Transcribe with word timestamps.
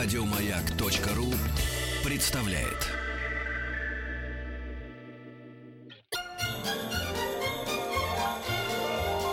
Радиомаяк.ру 0.00 1.26
представляет. 2.08 2.86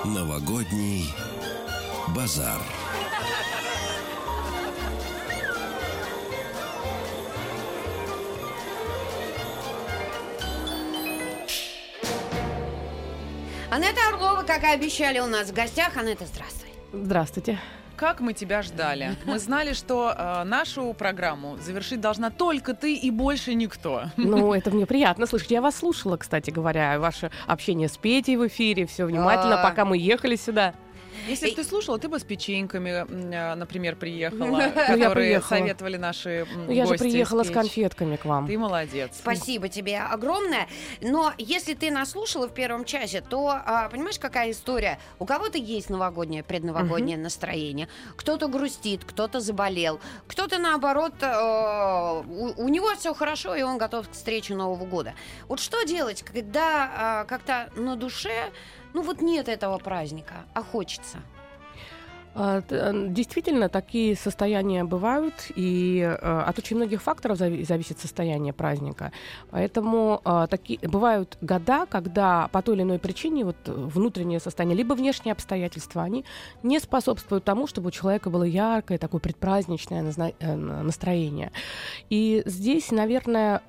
Новогодний 0.04 1.14
базар. 2.16 2.60
Анетта 13.70 14.02
Орлова, 14.10 14.42
как 14.42 14.64
и 14.64 14.68
обещали, 14.68 15.20
у 15.20 15.28
нас 15.28 15.50
в 15.50 15.54
гостях. 15.54 15.96
Анетта, 15.96 16.26
здравствуй. 16.26 16.70
Здравствуйте. 16.92 17.60
Как 17.96 18.20
мы 18.20 18.34
тебя 18.34 18.62
ждали? 18.62 19.16
Мы 19.26 19.40
знали, 19.40 19.74
что 19.74 20.14
э, 20.16 20.44
нашу 20.44 20.94
программу 20.94 21.58
завершить 21.58 22.02
должна 22.02 22.30
только 22.30 22.74
ты 22.74 22.94
и 22.96 23.10
больше 23.10 23.54
никто. 23.54 24.04
Ну, 24.18 24.54
это 24.54 24.70
мне 24.72 24.86
приятно 24.86 25.26
слышать. 25.26 25.52
Я 25.52 25.62
вас 25.62 25.76
слушала, 25.78 26.18
кстати 26.18 26.50
говоря, 26.52 27.00
ваше 27.00 27.32
общение 27.48 27.88
с 27.88 27.98
Петей 27.98 28.36
в 28.36 28.46
эфире, 28.48 28.86
все 28.86 29.06
внимательно, 29.06 29.62
А. 29.62 29.64
пока 29.64 29.86
мы 29.86 29.98
ехали 29.98 30.36
сюда. 30.36 30.74
Если 31.28 31.48
бы 31.48 31.52
И- 31.52 31.56
ты 31.56 31.64
слушала, 31.64 31.98
ты 32.00 32.08
бы 32.08 32.20
с 32.20 32.24
печеньками, 32.24 33.06
э, 33.08 33.56
например, 33.56 33.96
приехала, 33.96 34.60
которые 34.88 35.42
советовали 35.42 35.98
наши 35.98 36.30
м, 36.52 36.66
Ну, 36.68 36.72
я 36.72 36.86
же 36.86 36.92
гости 36.92 37.04
приехала 37.04 37.44
с 37.44 37.50
конфетками 37.52 38.16
к 38.16 38.26
вам. 38.26 38.48
Ты 38.48 38.58
молодец. 38.58 39.12
Спасибо 39.18 39.70
тебе 39.70 40.00
огромное. 40.00 40.68
Но 41.02 41.34
если 41.38 41.74
ты 41.74 41.92
нас 41.92 42.12
слушала 42.12 42.48
в 42.48 42.54
первом 42.54 42.86
часе, 42.86 43.22
то 43.22 43.50
а, 43.50 43.90
понимаешь, 43.90 44.20
какая 44.20 44.52
история? 44.52 45.00
У 45.20 45.26
кого-то 45.26 45.58
есть 45.58 45.90
новогоднее, 45.90 46.44
предновогоднее 46.44 47.18
настроение. 47.18 47.88
Кто-то 48.16 48.48
грустит, 48.48 49.04
кто-то 49.06 49.40
заболел, 49.40 50.00
кто-то 50.28 50.58
наоборот, 50.60 51.14
э, 51.22 52.22
у, 52.28 52.54
у 52.58 52.70
него 52.70 52.94
все 52.96 53.14
хорошо, 53.14 53.56
и 53.56 53.62
он 53.62 53.78
готов 53.78 54.08
к 54.10 54.12
встрече 54.12 54.56
Нового 54.56 54.86
года. 54.86 55.14
Вот 55.48 55.60
что 55.60 55.84
делать, 55.84 56.24
когда 56.24 56.92
а, 56.96 57.26
как-то 57.26 57.70
на 57.76 57.96
душе, 57.96 58.52
ну 58.96 59.02
вот 59.02 59.22
нет 59.22 59.50
этого 59.50 59.78
праздника, 59.78 60.46
а 60.54 60.64
хочется? 60.64 61.20
А, 62.36 62.62
э, 62.70 63.08
Действительно, 63.10 63.70
такие 63.70 64.16
состояния 64.18 64.84
бывают, 64.84 65.34
и 65.56 66.02
э, 66.02 66.42
от 66.50 66.60
очень 66.60 66.76
многих 66.76 67.02
факторов 67.02 67.38
зави- 67.40 67.66
зависит 67.66 68.00
состояние 68.00 68.52
праздника. 68.52 69.14
Поэтому 69.52 70.22
э, 70.26 70.48
такие, 70.50 70.80
бывают 70.80 71.38
года, 71.40 71.86
когда 71.86 72.50
по 72.50 72.62
той 72.62 72.76
или 72.76 72.82
иной 72.82 73.00
причине 73.00 73.46
вот, 73.46 73.56
э, 73.68 73.72
внутреннее 73.72 74.42
состояние, 74.42 74.76
либо 74.78 74.94
внешние 74.96 75.32
обстоятельства, 75.32 76.04
они 76.04 76.26
не 76.62 76.80
способствуют 76.80 77.46
тому, 77.46 77.68
чтобы 77.68 77.88
у 77.88 77.92
человека 77.92 78.30
было 78.30 78.44
яркое, 78.44 78.98
такое 78.98 79.22
предпраздничное 79.22 80.04
настроение. 80.04 81.52
И 82.10 82.44
здесь, 82.46 82.92
наверное, 82.92 83.62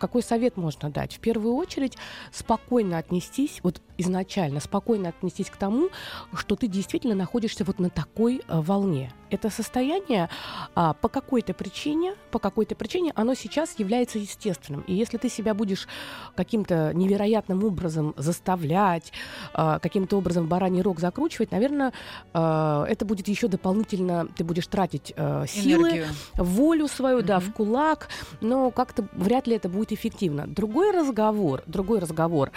какой 0.00 0.22
совет 0.22 0.56
можно 0.56 0.90
дать? 0.90 1.14
В 1.14 1.20
первую 1.20 1.54
очередь 1.54 1.98
спокойно 2.32 2.98
отнестись, 2.98 3.60
вот 3.62 3.82
изначально 3.98 4.60
спокойно 4.60 5.10
отнестись 5.10 5.50
к 5.50 5.56
тому, 5.56 5.90
что 6.34 6.56
ты 6.56 6.66
действительно 6.66 7.14
находишься 7.14 7.64
вот 7.64 7.78
на 7.78 7.89
такой 7.90 8.42
э, 8.48 8.60
волне. 8.60 9.12
Это 9.30 9.48
состояние 9.48 10.28
а, 10.74 10.94
по 10.94 11.08
какой-то 11.08 11.54
причине, 11.54 12.14
по 12.32 12.40
какой-то 12.40 12.74
причине 12.74 13.12
оно 13.14 13.34
сейчас 13.34 13.78
является 13.78 14.18
естественным. 14.18 14.80
И 14.88 14.92
если 14.94 15.18
ты 15.18 15.28
себя 15.28 15.54
будешь 15.54 15.86
каким-то 16.34 16.90
невероятным 16.94 17.62
образом 17.62 18.12
заставлять, 18.16 19.12
а, 19.54 19.78
каким-то 19.78 20.16
образом 20.16 20.48
бараний 20.48 20.82
рог 20.82 20.98
закручивать, 20.98 21.52
наверное, 21.52 21.92
а, 22.32 22.84
это 22.88 23.04
будет 23.04 23.28
еще 23.28 23.46
дополнительно, 23.46 24.26
ты 24.36 24.42
будешь 24.42 24.66
тратить 24.66 25.12
э, 25.16 25.44
силы, 25.46 25.90
Энергию. 25.90 26.06
волю 26.34 26.88
свою, 26.88 27.22
да, 27.22 27.38
Мгм. 27.38 27.46
в 27.46 27.52
кулак, 27.52 28.08
но 28.40 28.72
как-то 28.72 29.06
вряд 29.12 29.46
ли 29.46 29.54
это 29.54 29.68
будет 29.68 29.92
эффективно. 29.92 30.48
Другой 30.48 30.90
разговор, 30.90 31.62
другой 31.66 32.00
разговор, 32.00 32.50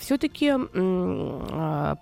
все-таки 0.00 0.52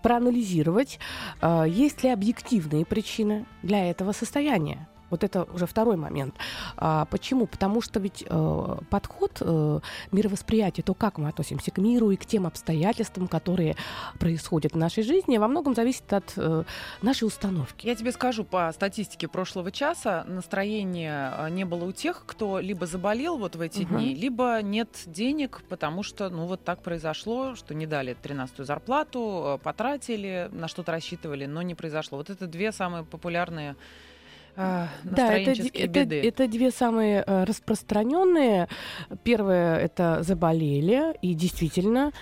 проанализировать, 0.03 0.99
а, 1.41 1.65
есть 1.65 2.03
ли 2.03 2.11
объективные 2.53 2.85
причины 2.85 3.47
для 3.63 3.91
этого 3.91 4.13
состояния. 4.13 4.87
Вот 5.13 5.23
это 5.25 5.45
уже 5.55 5.67
второй 5.67 5.97
момент. 5.97 6.35
А, 6.77 7.05
почему? 7.05 7.47
Потому 7.47 7.83
что 7.83 8.01
ведь 8.01 8.25
э, 8.27 8.77
подход, 8.89 9.39
э, 9.43 9.81
мировосприятие, 10.11 10.83
то, 10.83 10.95
как 10.95 11.19
мы 11.19 11.29
относимся 11.29 11.71
к 11.71 11.77
миру 11.77 12.11
и 12.11 12.17
к 12.17 12.25
тем 12.25 12.47
обстоятельствам, 12.47 13.29
которые 13.29 13.77
происходят 14.19 14.73
в 14.73 14.77
нашей 14.79 15.03
жизни, 15.03 15.37
во 15.37 15.49
многом 15.49 15.75
зависит 15.75 16.11
от 16.13 16.33
э, 16.37 16.65
нашей 17.03 17.25
установки. 17.25 17.87
Я 17.87 17.95
тебе 17.95 18.11
скажу 18.11 18.45
по 18.45 18.73
статистике 18.73 19.29
прошлого 19.29 19.71
часа, 19.71 20.25
настроения 20.27 21.35
э, 21.37 21.51
не 21.51 21.65
было 21.65 21.85
у 21.85 21.93
тех, 21.93 22.25
кто 22.27 22.59
либо 22.59 22.87
заболел 22.87 23.37
вот 23.37 23.55
в 23.55 23.61
эти 23.61 23.83
Мгм. 23.83 23.99
дни, 23.99 24.15
либо 24.15 24.61
нет 24.63 24.89
денег, 25.05 25.63
потому 25.69 26.03
что, 26.03 26.31
ну, 26.31 26.47
вот 26.47 26.65
так 26.65 26.83
произошло, 26.83 27.55
что 27.55 27.75
не 27.75 27.87
дали 27.87 28.17
13-ю 28.23 28.65
зарплату, 28.65 29.59
э, 29.61 29.63
потратили, 29.63 30.49
на 30.53 30.69
что-то 30.69 30.93
рассчитывали, 30.93 31.45
но 31.45 31.61
не 31.61 31.75
произошло. 31.75 32.17
Вот 32.17 32.31
это 32.31 32.47
две 32.47 32.73
самые 32.73 33.05
популярные 33.05 33.77
э, 34.57 34.87
Да, 35.05 35.35
это, 35.35 35.51
настроенческие 35.51 35.85
это, 35.85 36.05
беды. 36.05 36.23
это 36.29 36.49
две 36.49 36.71
самые 36.71 37.25
э, 37.27 37.45
распространенные. 37.45 38.69
Первое 39.23 39.77
это 39.79 40.23
заболели, 40.23 41.15
и 41.23 41.35
действительно 41.35 42.13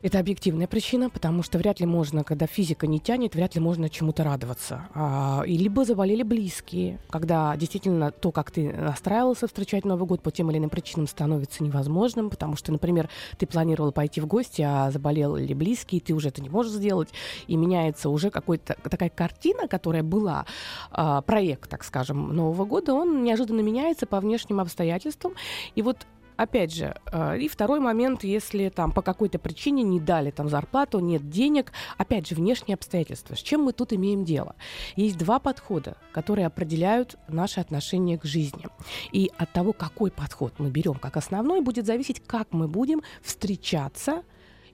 это 0.00 0.18
объективная 0.18 0.68
причина, 0.68 1.10
потому 1.10 1.42
что 1.42 1.58
вряд 1.58 1.80
ли 1.80 1.86
можно, 1.86 2.22
когда 2.22 2.46
физика 2.46 2.86
не 2.86 3.00
тянет, 3.00 3.34
вряд 3.34 3.54
ли 3.54 3.60
можно 3.60 3.90
чему-то 3.90 4.22
радоваться. 4.22 4.88
А, 4.94 5.42
и 5.44 5.56
либо 5.56 5.84
заболели 5.84 6.22
близкие, 6.22 7.00
когда 7.10 7.56
действительно 7.56 8.12
то, 8.12 8.30
как 8.30 8.50
ты 8.50 8.72
настраивался 8.72 9.48
встречать 9.48 9.84
Новый 9.84 10.06
год, 10.06 10.22
по 10.22 10.30
тем 10.30 10.50
или 10.50 10.58
иным 10.58 10.70
причинам 10.70 11.08
становится 11.08 11.64
невозможным, 11.64 12.30
потому 12.30 12.56
что, 12.56 12.70
например, 12.70 13.08
ты 13.38 13.46
планировал 13.46 13.92
пойти 13.92 14.20
в 14.20 14.26
гости, 14.26 14.62
а 14.62 14.90
заболел 14.90 15.36
или 15.36 15.52
близкий, 15.52 16.00
ты 16.00 16.14
уже 16.14 16.28
это 16.28 16.42
не 16.42 16.48
можешь 16.48 16.72
сделать, 16.72 17.08
и 17.46 17.56
меняется 17.56 18.08
уже 18.08 18.30
какая-то 18.30 18.76
такая 18.88 19.10
картина, 19.10 19.66
которая 19.66 20.02
была, 20.02 20.46
а, 20.90 21.22
проект, 21.22 21.70
так 21.70 21.82
скажем, 21.82 22.34
Нового 22.34 22.64
года, 22.64 22.94
он 22.94 23.24
неожиданно 23.24 23.60
меняется 23.60 24.06
по 24.06 24.20
внешним 24.20 24.60
обстоятельствам. 24.60 25.34
И 25.74 25.82
вот 25.82 26.06
Опять 26.38 26.72
же, 26.72 26.94
э, 27.10 27.38
и 27.40 27.48
второй 27.48 27.80
момент, 27.80 28.22
если 28.22 28.68
там 28.68 28.92
по 28.92 29.02
какой-то 29.02 29.40
причине 29.40 29.82
не 29.82 29.98
дали 29.98 30.30
там 30.30 30.48
зарплату, 30.48 31.00
нет 31.00 31.28
денег, 31.28 31.72
опять 31.96 32.28
же, 32.28 32.36
внешние 32.36 32.76
обстоятельства. 32.76 33.34
С 33.34 33.40
чем 33.40 33.64
мы 33.64 33.72
тут 33.72 33.92
имеем 33.92 34.24
дело? 34.24 34.54
Есть 34.94 35.18
два 35.18 35.40
подхода, 35.40 35.96
которые 36.12 36.46
определяют 36.46 37.16
наше 37.26 37.58
отношение 37.58 38.18
к 38.18 38.24
жизни. 38.24 38.66
И 39.10 39.32
от 39.36 39.52
того, 39.52 39.72
какой 39.72 40.12
подход 40.12 40.54
мы 40.58 40.70
берем 40.70 40.94
как 40.94 41.16
основной, 41.16 41.60
будет 41.60 41.86
зависеть, 41.86 42.22
как 42.24 42.52
мы 42.52 42.68
будем 42.68 43.02
встречаться 43.20 44.22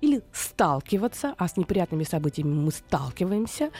или 0.04 0.22
сталкиваться, 0.32 1.34
а 1.38 1.48
с 1.48 1.56
неприятными 1.56 2.04
событиями 2.04 2.52
мы 2.54 2.70
сталкиваемся, 2.70 3.70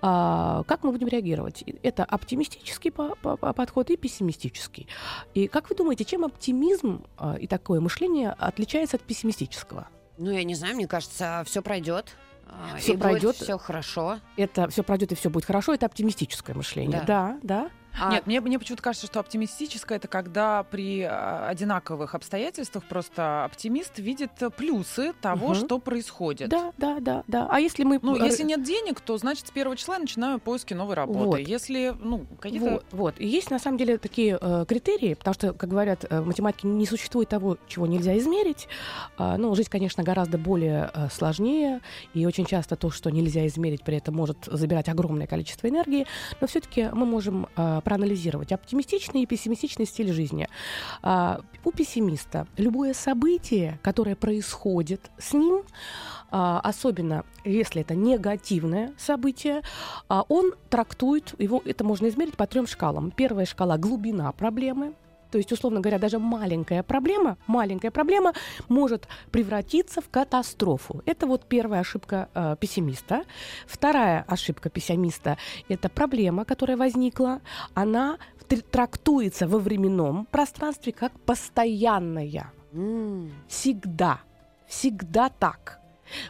а, 0.00 0.62
как 0.66 0.82
мы 0.84 0.92
будем 0.92 1.08
реагировать? 1.08 1.62
И 1.66 1.78
Это 1.82 2.04
оптимистический 2.04 2.90
по- 2.90 3.14
по- 3.16 3.36
по- 3.36 3.52
подход 3.52 3.90
и 3.90 3.96
пессимистический. 3.96 4.86
И 5.34 5.48
как 5.48 5.68
вы 5.70 5.76
думаете, 5.76 6.04
чем 6.04 6.24
оптимизм 6.24 7.04
а, 7.16 7.34
и 7.34 7.46
такое 7.46 7.80
мышление 7.80 8.30
отличается 8.30 8.96
от 8.96 9.02
пессимистического? 9.02 9.88
Ну, 10.18 10.30
я 10.30 10.44
не 10.44 10.54
знаю, 10.54 10.74
мне 10.76 10.86
кажется, 10.88 11.42
все 11.46 11.62
пройдет. 11.62 12.16
Всё 12.78 12.96
пройдёт. 12.96 13.36
Все 13.36 13.58
хорошо. 13.58 14.20
Это 14.36 14.68
все 14.68 14.82
пройдет 14.82 15.12
и 15.12 15.14
все 15.14 15.28
будет 15.28 15.44
хорошо, 15.44 15.74
это 15.74 15.84
оптимистическое 15.86 16.56
мышление. 16.56 17.02
Да, 17.06 17.38
да. 17.42 17.70
А, 18.00 18.12
Нет, 18.12 18.26
мне, 18.26 18.40
мне 18.40 18.58
почему-то 18.58 18.82
кажется, 18.82 19.06
что 19.06 19.20
оптимистическое 19.20 19.98
это 19.98 20.08
когда 20.08 20.62
при 20.62 21.02
а, 21.02 21.48
одинаковых 21.48 22.14
обстоятельствах 22.14 22.84
просто 22.84 23.44
оптимист 23.44 23.98
видит 23.98 24.30
э, 24.40 24.50
плюсы 24.50 25.12
того, 25.20 25.48
Мгм. 25.48 25.54
что 25.56 25.78
происходит. 25.78 26.48
Да, 26.48 26.72
да, 26.76 26.98
да, 27.00 27.24
да. 27.26 27.48
А 27.50 27.60
если 27.60 27.84
мы... 27.84 27.98
Ну, 28.00 28.16
э, 28.16 28.24
если 28.26 28.44
нет 28.44 28.62
денег, 28.62 29.00
то 29.00 29.16
значит 29.18 29.48
с 29.48 29.50
первого 29.50 29.76
числа 29.76 29.94
я 29.94 30.00
начинаю 30.00 30.38
поиски 30.38 30.74
новой 30.74 30.94
работы. 30.94 31.18
Вот. 31.24 31.38
Если, 31.40 31.94
ну, 31.98 32.26
какие-то... 32.40 32.70
Вот, 32.70 32.84
вот. 32.92 33.14
И 33.18 33.26
есть 33.26 33.50
на 33.50 33.58
самом 33.58 33.78
деле 33.78 33.98
такие 33.98 34.38
э, 34.40 34.64
критерии, 34.68 35.14
потому 35.14 35.34
что, 35.34 35.52
как 35.52 35.68
говорят, 35.68 36.04
э, 36.08 36.20
в 36.20 36.26
математике 36.26 36.68
не 36.68 36.86
существует 36.86 37.28
того, 37.28 37.58
чего 37.66 37.86
нельзя 37.86 38.16
измерить. 38.18 38.68
А, 39.16 39.36
ну, 39.36 39.54
жизнь, 39.54 39.70
конечно, 39.70 40.02
гораздо 40.04 40.38
более 40.38 40.90
э, 40.94 41.08
сложнее, 41.10 41.80
и 42.14 42.26
очень 42.26 42.44
часто 42.44 42.76
то, 42.76 42.90
что 42.90 43.10
нельзя 43.10 43.46
измерить, 43.46 43.82
при 43.82 43.96
этом 43.96 44.14
может 44.14 44.38
забирать 44.46 44.88
огромное 44.88 45.26
количество 45.26 45.68
энергии. 45.68 46.06
Но 46.40 46.46
все-таки 46.46 46.88
мы 46.92 47.06
можем 47.06 47.48
э, 47.56 47.77
проанализировать 47.80 48.52
оптимистичный 48.52 49.22
и 49.22 49.26
пессимистичный 49.26 49.86
стиль 49.86 50.12
жизни. 50.12 50.48
А, 51.02 51.40
у 51.64 51.72
пессимиста 51.72 52.46
любое 52.56 52.94
событие, 52.94 53.78
которое 53.82 54.16
происходит 54.16 55.10
с 55.18 55.32
ним, 55.32 55.62
а, 56.30 56.60
особенно 56.60 57.24
если 57.44 57.82
это 57.82 57.94
негативное 57.94 58.92
событие, 58.98 59.62
а, 60.08 60.24
он 60.28 60.52
трактует 60.68 61.34
его, 61.38 61.62
это 61.64 61.84
можно 61.84 62.08
измерить 62.08 62.36
по 62.36 62.46
трем 62.46 62.66
шкалам. 62.66 63.10
Первая 63.10 63.46
шкала 63.46 63.78
глубина 63.78 64.30
проблемы. 64.32 64.94
То 65.30 65.38
есть, 65.38 65.52
условно 65.52 65.80
говоря, 65.80 65.98
даже 65.98 66.18
маленькая 66.18 66.82
проблема, 66.82 67.36
маленькая 67.46 67.90
проблема 67.90 68.32
может 68.68 69.08
превратиться 69.30 70.00
в 70.00 70.08
катастрофу. 70.08 71.02
Это 71.06 71.26
вот 71.26 71.44
первая 71.44 71.80
ошибка 71.80 72.28
э, 72.34 72.56
пессимиста. 72.60 73.24
Вторая 73.66 74.24
ошибка 74.28 74.70
пессимиста– 74.70 75.36
это 75.68 75.88
проблема, 75.88 76.44
которая 76.44 76.76
возникла. 76.76 77.40
Она 77.74 78.18
тр- 78.48 78.64
трактуется 78.70 79.46
во 79.46 79.58
временном 79.58 80.26
пространстве 80.30 80.92
как 80.92 81.12
постоянная. 81.20 82.52
М. 82.72 83.30
Всегда. 83.48 84.20
Всегда 84.66 85.28
так. 85.28 85.77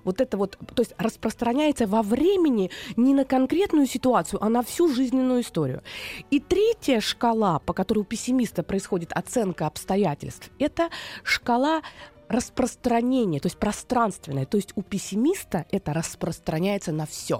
Вот 0.05 0.21
это 0.21 0.37
вот, 0.37 0.59
то 0.75 0.83
есть 0.83 0.95
распространяется 0.99 1.87
во 1.87 2.03
времени 2.03 2.71
не 2.97 3.15
на 3.15 3.25
конкретную 3.25 3.87
ситуацию, 3.87 4.43
а 4.43 4.49
на 4.49 4.63
всю 4.63 4.89
жизненную 4.93 5.43
историю. 5.43 5.83
И 6.31 6.41
третья 6.41 7.01
шкала, 7.01 7.59
по 7.61 7.73
которой 7.73 8.01
у 8.01 8.05
пессимиста 8.05 8.63
происходит 8.63 9.13
оценка 9.13 9.67
обстоятельств, 9.67 10.51
это 10.59 10.91
шкала 11.23 11.83
распространения, 12.29 13.41
то 13.41 13.47
есть 13.47 13.59
пространственная. 13.59 14.47
То 14.47 14.57
есть 14.59 14.73
у 14.75 14.83
пессимиста 14.83 15.65
это 15.71 15.93
распространяется 15.93 16.93
на 16.93 17.07
все. 17.07 17.39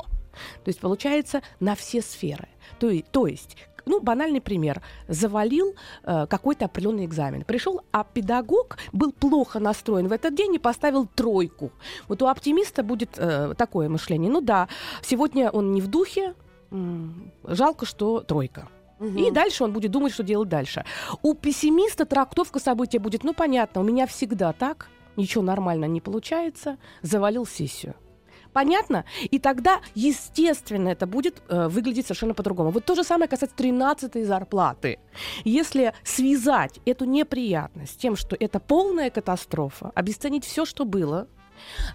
То 0.65 0.69
есть 0.69 0.81
получается 0.81 1.43
на 1.61 1.75
все 1.75 2.01
сферы. 2.01 2.49
То, 2.79 2.91
и- 2.91 3.03
то 3.03 3.27
есть 3.27 3.57
ну, 3.89 4.01
банальный 4.01 4.41
пример. 4.41 4.83
Завалил 5.09 5.75
э, 6.05 6.27
какой-то 6.29 6.67
определенный 6.67 7.05
экзамен. 7.05 7.45
Пришел, 7.45 7.83
а 7.93 8.05
педагог 8.05 8.77
был 8.93 9.13
плохо 9.13 9.59
настроен 9.61 10.09
в 10.09 10.13
этот 10.13 10.35
день 10.35 10.55
и 10.55 10.59
поставил 10.59 11.07
тройку. 11.07 11.71
Вот 12.09 12.23
у 12.23 12.27
оптимиста 12.27 12.83
будет 12.83 13.19
э, 13.19 13.55
такое 13.57 13.89
мышление. 13.89 14.31
Ну 14.31 14.41
да, 14.41 14.69
сегодня 15.03 15.51
он 15.51 15.73
не 15.73 15.81
в 15.81 15.89
духе, 15.89 16.35
жалко, 17.45 17.87
что 17.87 18.21
тройка. 18.21 18.69
И 19.01 19.31
дальше 19.31 19.65
он 19.65 19.73
будет 19.73 19.93
думать, 19.93 20.13
что 20.13 20.23
делать 20.25 20.49
дальше. 20.49 20.85
У 21.23 21.35
пессимиста 21.35 22.05
трактовка 22.05 22.59
события 22.59 22.99
будет, 22.99 23.23
ну 23.25 23.33
понятно, 23.33 23.81
у 23.81 23.85
меня 23.85 24.07
всегда 24.07 24.53
так, 24.53 24.89
ничего 25.17 25.45
нормально 25.45 25.85
не 25.85 26.01
получается, 26.01 26.79
завалил 27.03 27.47
сессию. 27.47 27.95
Понятно? 28.53 29.05
И 29.31 29.39
тогда, 29.39 29.81
естественно, 29.95 30.89
это 30.89 31.07
будет 31.07 31.43
э, 31.49 31.69
выглядеть 31.69 32.07
совершенно 32.07 32.35
по-другому. 32.35 32.71
Вот 32.71 32.85
то 32.85 32.95
же 32.95 33.05
самое 33.05 33.29
касается 33.29 33.57
13 33.57 34.27
зарплаты. 34.27 34.99
Если 35.45 35.93
связать 36.05 36.81
эту 36.85 37.05
неприятность 37.05 37.95
с 37.95 37.97
тем, 37.97 38.17
что 38.17 38.37
это 38.39 38.61
полная 38.61 39.11
катастрофа, 39.11 39.93
обесценить 39.95 40.45
все, 40.45 40.65
что 40.65 40.85
было, 40.85 41.29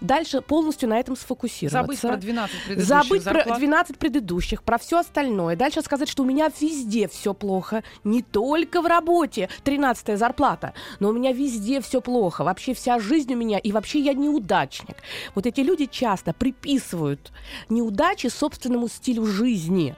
дальше 0.00 0.40
полностью 0.40 0.88
на 0.88 0.98
этом 0.98 1.16
сфокусироваться. 1.16 1.78
Забыть 1.78 2.00
про 2.00 2.16
12 2.16 2.64
предыдущих 2.64 2.88
Забыть 2.88 3.22
зарплат. 3.22 3.46
про 3.46 3.56
12 3.56 3.98
предыдущих, 3.98 4.62
про 4.62 4.78
все 4.78 4.98
остальное. 4.98 5.56
Дальше 5.56 5.82
сказать, 5.82 6.08
что 6.08 6.22
у 6.22 6.26
меня 6.26 6.50
везде 6.60 7.08
все 7.08 7.34
плохо. 7.34 7.82
Не 8.04 8.22
только 8.22 8.82
в 8.82 8.86
работе 8.86 9.48
13 9.64 10.18
зарплата, 10.18 10.74
но 11.00 11.08
у 11.08 11.12
меня 11.12 11.32
везде 11.32 11.80
все 11.80 12.00
плохо. 12.00 12.44
Вообще 12.44 12.74
вся 12.74 12.98
жизнь 12.98 13.32
у 13.34 13.36
меня, 13.36 13.58
и 13.58 13.72
вообще 13.72 14.00
я 14.00 14.14
неудачник. 14.14 14.96
Вот 15.34 15.46
эти 15.46 15.60
люди 15.60 15.86
часто 15.86 16.32
приписывают 16.32 17.32
неудачи 17.68 18.28
собственному 18.28 18.88
стилю 18.88 19.26
жизни. 19.26 19.96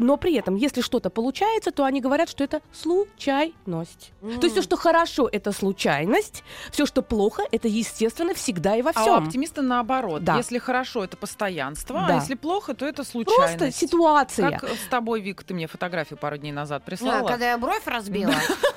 Э, 0.00 0.02
Но 0.02 0.16
при 0.16 0.34
этом, 0.34 0.56
если 0.56 0.80
что-то 0.80 1.10
получается, 1.10 1.70
то 1.70 1.84
они 1.84 2.00
говорят, 2.00 2.28
что 2.28 2.42
это 2.42 2.60
случайность. 2.72 4.12
То 4.20 4.28
есть 4.46 4.52
все, 4.52 4.62
что 4.62 4.76
хорошо, 4.76 5.28
это 5.30 5.52
случайность, 5.52 6.42
все, 6.70 6.86
что 6.86 7.02
плохо, 7.02 7.42
это 7.52 7.68
естественно 7.68 8.34
всегда 8.34 8.76
и 8.76 8.82
во 8.82 8.90
А 8.94 9.00
у 9.00 9.02
всем. 9.02 9.14
оптимиста 9.24 9.62
наоборот. 9.62 10.24
Да. 10.24 10.36
Если 10.36 10.58
хорошо, 10.58 11.04
это 11.04 11.16
постоянство, 11.16 12.04
Да. 12.08 12.14
а 12.14 12.20
если 12.20 12.34
плохо, 12.34 12.74
то 12.74 12.86
это 12.86 13.04
случайность. 13.04 13.58
Просто 13.58 13.70
ситуация. 13.72 14.50
Как 14.58 14.70
с 14.70 14.88
тобой, 14.90 15.20
Вик, 15.20 15.42
ты 15.44 15.54
мне 15.54 15.66
фотографию 15.66 16.18
пару 16.18 16.36
дней 16.38 16.52
назад 16.52 16.82
А, 16.84 16.86
прислала. 16.86 17.28
когда 17.28 17.50
я 17.50 17.58
бровь 17.58 17.86
разбила. 17.86 18.34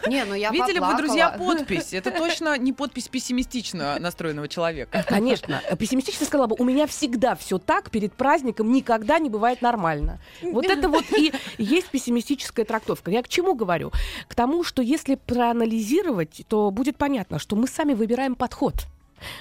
Не, 0.08 0.26
ну 0.26 0.36
я 0.36 0.52
Видели 0.52 0.80
бы, 0.80 0.82
поплакала. 0.82 0.98
друзья, 0.98 1.30
подпись? 1.30 1.94
Это 1.94 2.12
точно 2.12 2.58
не 2.58 2.74
подпись 2.74 3.08
пессимистично 3.08 3.98
настроенного 4.00 4.48
человека. 4.48 5.04
Конечно. 5.08 5.62
Пессимистично 5.78 6.26
сказала 6.26 6.48
бы, 6.48 6.56
у 6.60 6.64
меня 6.64 6.88
всегда 6.88 7.36
все 7.36 7.58
так, 7.58 7.92
перед 7.92 8.14
праздником 8.14 8.72
никогда 8.72 9.20
не 9.20 9.30
бывает 9.30 9.62
нормально. 9.62 10.20
Вот 10.42 10.66
это 10.66 10.90
вот 10.90 11.06
и 11.18 11.34
есть 11.58 11.88
пессимистическая 11.88 12.66
трактовка. 12.66 13.12
Я 13.12 13.24
к 13.24 13.28
чему 13.28 13.56
говорю? 13.56 13.92
К 14.28 14.36
тому, 14.36 14.64
что 14.64 14.82
если 14.82 15.16
проанализировать, 15.16 16.44
то 16.48 16.72
будет 16.72 16.98
понятно, 16.98 17.40
что 17.40 17.56
мы 17.56 17.68
сами 17.68 17.94
выбираем 17.94 18.36
подход. 18.36 18.74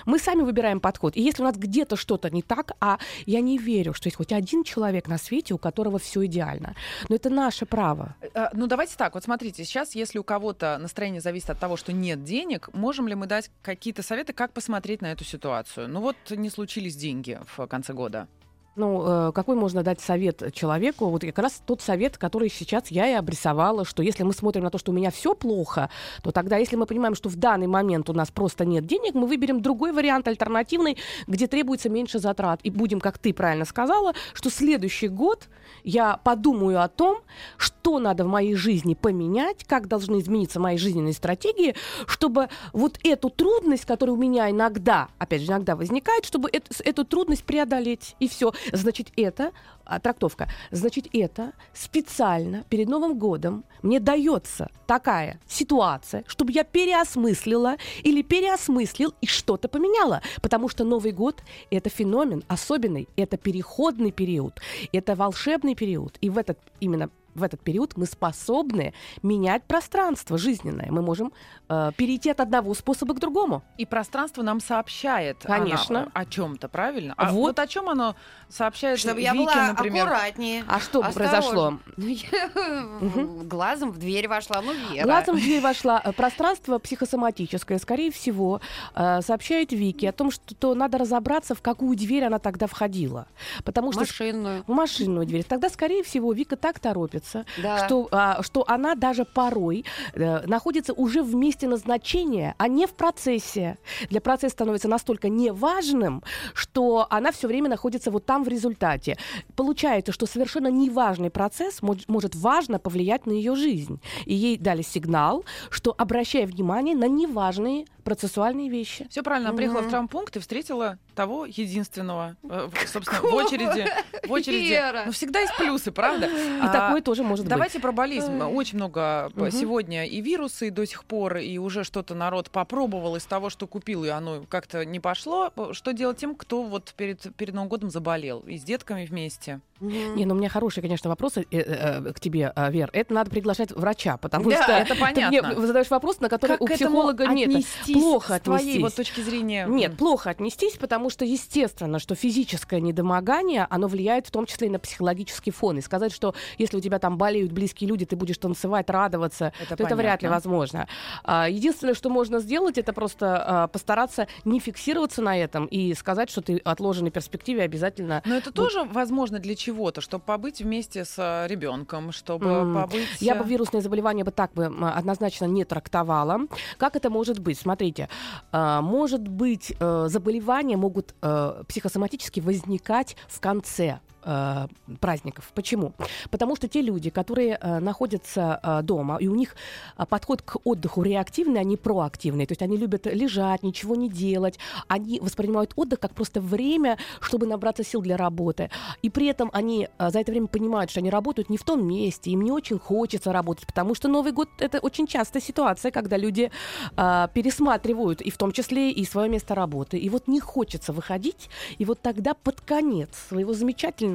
Мы 0.06 0.18
сами 0.18 0.42
выбираем 0.42 0.80
подход. 0.80 1.16
И 1.16 1.22
если 1.22 1.42
у 1.42 1.46
нас 1.46 1.56
где-то 1.56 1.96
что-то 1.96 2.30
не 2.30 2.42
так, 2.42 2.72
а 2.80 2.98
я 3.26 3.40
не 3.40 3.58
верю, 3.58 3.94
что 3.94 4.08
есть 4.08 4.16
хоть 4.16 4.32
один 4.32 4.64
человек 4.64 5.08
на 5.08 5.18
свете, 5.18 5.54
у 5.54 5.58
которого 5.58 5.98
все 5.98 6.24
идеально. 6.26 6.74
Но 7.08 7.16
это 7.16 7.30
наше 7.30 7.66
право. 7.66 8.14
Э, 8.34 8.48
Ну, 8.52 8.66
давайте 8.66 8.96
так. 8.96 9.14
Вот 9.14 9.24
смотрите, 9.24 9.64
сейчас, 9.64 9.94
если 9.94 10.18
у 10.18 10.24
кого-то 10.24 10.78
настроение 10.80 11.20
зависит 11.20 11.50
от 11.50 11.58
того, 11.58 11.76
что 11.76 11.92
нет 11.92 12.24
денег, 12.24 12.68
можем 12.72 13.08
ли 13.08 13.14
мы 13.14 13.26
дать 13.26 13.50
какие-то 13.62 14.02
советы, 14.02 14.32
как 14.32 14.52
посмотреть 14.52 15.02
на 15.02 15.12
эту 15.12 15.24
ситуацию? 15.24 15.88
Ну 15.88 16.00
вот 16.00 16.16
не 16.30 16.50
случились 16.50 16.96
деньги 16.96 17.38
в 17.56 17.66
конце 17.66 17.92
года. 17.92 18.28
Ну, 18.74 19.28
э, 19.28 19.32
какой 19.32 19.54
можно 19.54 19.82
дать 19.82 20.00
совет 20.00 20.54
человеку? 20.54 21.06
Вот 21.10 21.20
как 21.20 21.38
раз 21.38 21.62
тот 21.66 21.82
совет, 21.82 22.16
который 22.16 22.48
сейчас 22.48 22.90
я 22.90 23.06
и 23.06 23.12
обрисовала, 23.12 23.84
что 23.84 24.02
если 24.02 24.22
мы 24.22 24.32
смотрим 24.32 24.64
на 24.64 24.70
то, 24.70 24.78
что 24.78 24.92
у 24.92 24.94
меня 24.94 25.10
все 25.10 25.34
плохо, 25.34 25.90
то 26.22 26.30
тогда, 26.30 26.56
если 26.56 26.76
мы 26.76 26.86
понимаем, 26.86 27.14
что 27.14 27.28
в 27.28 27.36
данный 27.36 27.66
момент 27.66 28.08
у 28.08 28.14
нас 28.14 28.30
просто 28.30 28.64
нет 28.64 28.86
денег, 28.86 29.12
мы 29.12 29.26
выберем 29.26 29.60
другой 29.60 29.92
вариант 29.92 30.26
альтернативный, 30.26 30.96
где 31.26 31.46
требуется 31.48 31.90
меньше 31.90 32.18
затрат. 32.18 32.60
И 32.62 32.70
будем, 32.70 33.00
как 33.00 33.18
ты 33.18 33.34
правильно 33.34 33.66
сказала, 33.66 34.14
что 34.32 34.48
следующий 34.48 35.08
год 35.08 35.48
я 35.84 36.16
подумаю 36.16 36.82
о 36.82 36.88
том, 36.88 37.18
что 37.58 37.98
надо 37.98 38.24
в 38.24 38.28
моей 38.28 38.54
жизни 38.54 38.94
поменять, 38.94 39.64
как 39.64 39.86
должны 39.86 40.20
измениться 40.20 40.60
мои 40.60 40.78
жизненные 40.78 41.12
стратегии, 41.12 41.74
чтобы 42.06 42.48
вот 42.72 42.98
эту 43.04 43.28
трудность, 43.28 43.84
которая 43.84 44.16
у 44.16 44.18
меня 44.18 44.50
иногда, 44.50 45.08
опять 45.18 45.42
же, 45.42 45.48
иногда 45.48 45.76
возникает, 45.76 46.24
чтобы 46.24 46.48
эту, 46.50 46.72
эту 46.82 47.04
трудность 47.04 47.44
преодолеть. 47.44 48.16
И 48.18 48.28
все. 48.28 48.52
Значит, 48.72 49.08
это 49.16 49.52
а, 49.84 49.98
трактовка. 49.98 50.48
Значит, 50.70 51.06
это 51.12 51.52
специально 51.72 52.64
перед 52.68 52.88
Новым 52.88 53.18
годом 53.18 53.64
мне 53.82 54.00
дается 54.00 54.70
такая 54.86 55.40
ситуация, 55.48 56.24
чтобы 56.26 56.52
я 56.52 56.64
переосмыслила 56.64 57.76
или 58.02 58.22
переосмыслил 58.22 59.14
и 59.20 59.26
что-то 59.26 59.68
поменяла. 59.68 60.22
Потому 60.40 60.68
что 60.68 60.84
Новый 60.84 61.12
год— 61.12 61.42
это 61.70 61.90
феномен 61.90 62.44
особенный, 62.48 63.08
это 63.16 63.36
переходный 63.36 64.12
период, 64.12 64.60
это 64.92 65.14
волшебный 65.14 65.74
период. 65.74 66.16
И 66.20 66.30
в 66.30 66.38
этот 66.38 66.58
именно 66.80 67.10
в 67.34 67.42
этот 67.42 67.60
период 67.62 67.96
мы 67.96 68.06
способны 68.06 68.94
менять 69.22 69.64
пространство 69.64 70.38
жизненное. 70.38 70.88
Мы 70.90 71.02
можем 71.02 71.32
э, 71.68 71.90
перейти 71.96 72.30
от 72.30 72.40
одного 72.40 72.74
способа 72.74 73.14
к 73.14 73.20
другому. 73.20 73.62
И 73.78 73.86
пространство 73.86 74.42
нам 74.42 74.60
сообщает 74.60 75.38
Конечно. 75.42 76.10
о 76.12 76.24
чем-то, 76.26 76.68
правильно? 76.68 77.14
А 77.16 77.30
Вот. 77.30 77.40
вот. 77.52 77.58
о 77.58 77.66
чем 77.66 77.88
оно 77.88 78.16
сообщает 78.48 78.98
Чтобы 78.98 79.20
я 79.20 79.32
Вике, 79.32 79.44
была 79.44 79.68
например? 79.68 80.06
аккуратнее. 80.06 80.64
А 80.68 80.80
что 80.80 81.00
Осторожно. 81.02 81.12
произошло? 81.14 81.78
Ну, 81.96 82.06
я 82.06 83.44
глазом 83.44 83.90
в 83.92 83.98
дверь 83.98 84.28
вошла, 84.28 84.60
ну, 84.62 84.72
Вера. 84.92 85.04
Глазом 85.04 85.36
в 85.36 85.40
дверь 85.40 85.60
вошла. 85.60 86.00
Э, 86.04 86.12
Пространство 86.12 86.78
психосоматическое, 86.78 87.78
скорее 87.78 88.10
всего, 88.10 88.60
э, 88.94 89.20
сообщает 89.22 89.72
Вики 89.72 90.06
о 90.06 90.12
том, 90.12 90.30
что 90.30 90.54
то 90.54 90.74
надо 90.74 90.98
разобраться, 90.98 91.54
в 91.54 91.62
какую 91.62 91.96
дверь 91.96 92.24
она 92.24 92.38
тогда 92.38 92.66
входила. 92.66 93.26
Потому 93.64 93.92
что 93.92 94.00
Машинную. 94.00 94.64
в 94.66 94.68
машинную 94.72 95.26
дверь. 95.26 95.44
Тогда, 95.44 95.68
скорее 95.68 96.02
всего, 96.02 96.32
Вика 96.32 96.56
так 96.56 96.78
торопится, 96.78 97.21
Да. 97.62 97.86
что, 97.86 98.08
а, 98.10 98.42
что 98.42 98.64
она 98.66 98.94
даже 98.94 99.24
порой 99.24 99.84
э, 100.14 100.46
находится 100.46 100.92
уже 100.92 101.22
в 101.22 101.34
месте 101.34 101.68
назначения, 101.68 102.54
а 102.58 102.68
не 102.68 102.86
в 102.86 102.94
процессе. 102.94 103.78
Для 104.10 104.20
процесса 104.20 104.52
становится 104.52 104.88
настолько 104.88 105.28
неважным, 105.28 106.22
что 106.54 107.06
она 107.10 107.32
все 107.32 107.48
время 107.48 107.68
находится 107.68 108.10
вот 108.10 108.26
там 108.26 108.44
в 108.44 108.48
результате. 108.48 109.18
Получается, 109.56 110.12
что 110.12 110.26
совершенно 110.26 110.68
неважный 110.68 111.30
процесс 111.30 111.80
мож- 111.80 112.04
может 112.08 112.34
важно 112.34 112.78
повлиять 112.78 113.26
на 113.26 113.32
ее 113.32 113.54
жизнь. 113.54 114.00
И 114.26 114.34
ей 114.34 114.56
дали 114.56 114.82
сигнал, 114.82 115.44
что 115.70 115.94
обращая 115.96 116.46
внимание 116.46 116.94
на 116.94 117.08
неважные 117.08 117.86
процессуальные 118.04 118.68
вещи. 118.68 119.06
Все 119.10 119.22
правильно, 119.22 119.50
она 119.50 119.56
приехала 119.56 119.82
в 119.82 119.88
травмпункт 119.88 120.36
и 120.36 120.40
встретила 120.40 120.98
того 121.14 121.46
единственного, 121.46 122.36
э, 122.42 122.68
в- 122.72 122.88
собственно, 122.88 123.20
в 123.20 123.32
очереди. 123.34 123.86
В 124.26 124.32
очереди. 124.32 124.68
Вера. 124.70 125.02
Ну, 125.06 125.12
всегда 125.12 125.40
есть 125.40 125.56
плюсы, 125.56 125.92
правда? 125.92 126.26
И 126.26 126.60
А, 126.60 126.68
такое 126.72 127.00
тоже 127.02 127.22
может 127.22 127.46
Давайте 127.46 127.80
про 127.80 127.92
болезнь. 127.92 128.40
Очень 128.42 128.76
много 128.78 129.30
Мгм. 129.34 129.50
сегодня 129.50 130.06
и 130.06 130.20
вирусы 130.20 130.70
до 130.70 130.86
сих 130.86 131.04
пор, 131.04 131.36
и 131.38 131.58
уже 131.58 131.84
что-то 131.84 132.14
народ 132.14 132.50
попробовал 132.50 133.16
из 133.16 133.24
того, 133.24 133.50
что 133.50 133.66
купил, 133.66 134.04
и 134.04 134.08
оно 134.08 134.44
как-то 134.48 134.84
не 134.84 135.00
пошло. 135.00 135.52
Что 135.72 135.92
делать 135.92 136.16
тем, 136.18 136.34
кто 136.34 136.62
вот 136.62 136.94
перед, 136.96 137.34
перед 137.36 137.54
Новым 137.54 137.68
годом 137.68 137.90
заболел? 137.90 138.40
И 138.40 138.56
с 138.58 138.62
детками 138.62 139.04
вместе? 139.04 139.60
Мгм. 139.80 140.14
Не, 140.16 140.26
ну 140.26 140.34
у 140.34 140.38
меня 140.38 140.48
хорошие, 140.48 140.82
конечно, 140.82 141.10
вопросы 141.10 141.44
э, 141.50 141.58
э, 141.58 142.12
к 142.12 142.20
тебе, 142.20 142.52
э, 142.54 142.70
Вер. 142.70 142.88
Это 142.92 143.12
надо 143.12 143.30
приглашать 143.30 143.72
врача, 143.72 144.16
потому 144.16 144.48
Да, 144.50 144.62
что 144.62 144.72
это 144.72 144.94
ты 144.94 145.00
понятно. 145.00 145.48
мне 145.56 145.66
задаешь 145.66 145.90
вопрос, 145.90 146.20
на 146.20 146.28
который 146.28 146.52
Как 146.52 146.60
у 146.62 146.66
психолога 146.66 147.26
нет. 147.26 147.64
Отнестись 147.92 148.02
плохо 148.10 148.36
с 148.36 148.40
твоей 148.40 148.60
отнестись. 148.62 148.82
вот 148.82 148.94
точки 148.94 149.20
зрения? 149.20 149.66
Нет, 149.66 149.96
плохо 149.96 150.30
отнестись, 150.30 150.74
потому 150.76 151.10
что 151.10 151.24
естественно, 151.24 151.98
что 151.98 152.14
физическое 152.14 152.80
недомогание, 152.80 153.66
оно 153.70 153.86
влияет 153.88 154.26
в 154.26 154.30
том 154.30 154.46
числе 154.46 154.68
и 154.68 154.70
на 154.70 154.78
психологический 154.78 155.50
фон. 155.50 155.78
И 155.78 155.80
сказать, 155.80 156.12
что 156.12 156.34
если 156.58 156.76
у 156.76 156.80
тебя 156.80 156.98
там 156.98 157.18
болеют 157.18 157.52
близкие 157.52 157.88
люди, 157.88 158.04
ты 158.06 158.16
будешь 158.16 158.38
танцевать, 158.38 158.88
радоваться, 158.90 159.52
Это 159.60 159.76
то 159.76 159.84
это 159.84 159.96
вряд 159.96 160.22
ли 160.22 160.28
понятно. 160.28 160.30
возможно. 160.50 160.88
А, 161.24 161.48
Единственное, 161.48 161.94
что 161.94 162.08
можно 162.10 162.38
сделать, 162.40 162.78
это 162.78 162.92
просто 162.92 163.44
а, 163.64 163.68
постараться 163.68 164.26
не 164.44 164.60
фиксироваться 164.60 165.22
на 165.22 165.36
этом 165.38 165.66
и 165.66 165.94
сказать, 165.94 166.30
что 166.30 166.40
ты 166.40 166.58
отложенной 166.58 167.10
перспективе 167.10 167.62
обязательно 167.62 168.22
Но 168.24 168.36
это 168.36 168.46
Вот. 168.50 168.54
тоже 168.54 168.84
возможно 168.84 169.38
для 169.38 169.54
чего-то, 169.54 170.00
чтобы 170.00 170.24
побыть 170.24 170.60
вместе 170.60 171.04
с 171.04 171.46
ребенком, 171.48 172.12
чтобы 172.12 172.46
М, 172.48 172.74
побыть. 172.74 173.08
Я 173.20 173.34
э, 173.34 173.38
бы 173.42 173.48
вирусное 173.48 173.80
заболевание 173.80 174.24
бы 174.24 174.30
так 174.30 174.52
бы 174.52 174.66
однозначно 174.66 175.44
не 175.46 175.64
трактовала. 175.64 176.40
Как 176.78 176.96
это 176.96 177.10
может 177.10 177.38
быть? 177.38 177.58
Смотрите, 177.82 178.08
а, 178.52 178.80
может 178.80 179.26
быть, 179.26 179.74
э, 179.76 180.06
заболевания 180.08 180.76
могут 180.76 181.16
э, 181.20 181.64
психосоматически 181.66 182.38
возникать 182.38 183.16
в 183.26 183.40
конце 183.40 183.98
э, 184.24 184.66
праздников. 185.00 185.50
Почему? 185.54 185.92
Потому 186.30 186.56
что 186.56 186.68
те 186.68 186.82
люди, 186.82 187.10
которые 187.10 187.58
э, 187.60 187.78
находятся 187.80 188.60
э, 188.62 188.82
дома, 188.82 189.16
и 189.16 189.28
у 189.28 189.34
них 189.34 189.54
э, 189.96 190.06
подход 190.06 190.42
к 190.42 190.56
отдыху 190.64 191.02
реактивный, 191.02 191.60
а 191.60 191.64
не 191.64 191.76
проактивный. 191.76 192.46
То 192.46 192.52
есть 192.52 192.62
они 192.62 192.76
любят 192.76 193.06
лежать, 193.06 193.62
ничего 193.62 193.96
не 193.96 194.08
делать. 194.08 194.58
Они 194.88 195.20
воспринимают 195.20 195.72
отдых 195.76 196.00
как 196.00 196.14
просто 196.14 196.40
время, 196.40 196.98
чтобы 197.20 197.46
набраться 197.46 197.84
сил 197.84 198.02
для 198.02 198.16
работы. 198.16 198.70
И 199.02 199.10
при 199.10 199.26
этом 199.26 199.50
они 199.52 199.88
э, 199.98 200.10
за 200.10 200.20
это 200.20 200.32
время 200.32 200.46
понимают, 200.46 200.90
что 200.90 201.00
они 201.00 201.10
работают 201.10 201.50
не 201.50 201.56
в 201.56 201.64
том 201.64 201.86
месте, 201.86 202.30
им 202.30 202.42
не 202.42 202.52
очень 202.52 202.78
хочется 202.78 203.32
работать, 203.32 203.66
потому 203.66 203.94
что 203.94 204.08
Новый 204.08 204.32
год 204.32 204.48
это 204.58 204.78
очень 204.78 205.06
частая 205.06 205.42
ситуация, 205.42 205.90
когда 205.90 206.16
люди 206.16 206.50
э, 206.96 207.28
пересматривают 207.34 208.20
и 208.20 208.30
в 208.30 208.36
том 208.36 208.52
числе 208.52 208.90
и 208.90 209.04
свое 209.04 209.28
место 209.28 209.54
работы. 209.54 209.98
И 209.98 210.08
вот 210.08 210.28
не 210.28 210.40
хочется 210.40 210.92
выходить, 210.92 211.48
и 211.78 211.84
вот 211.84 212.00
тогда 212.00 212.34
под 212.34 212.60
конец 212.60 213.10
своего 213.28 213.52
замечательного 213.52 214.11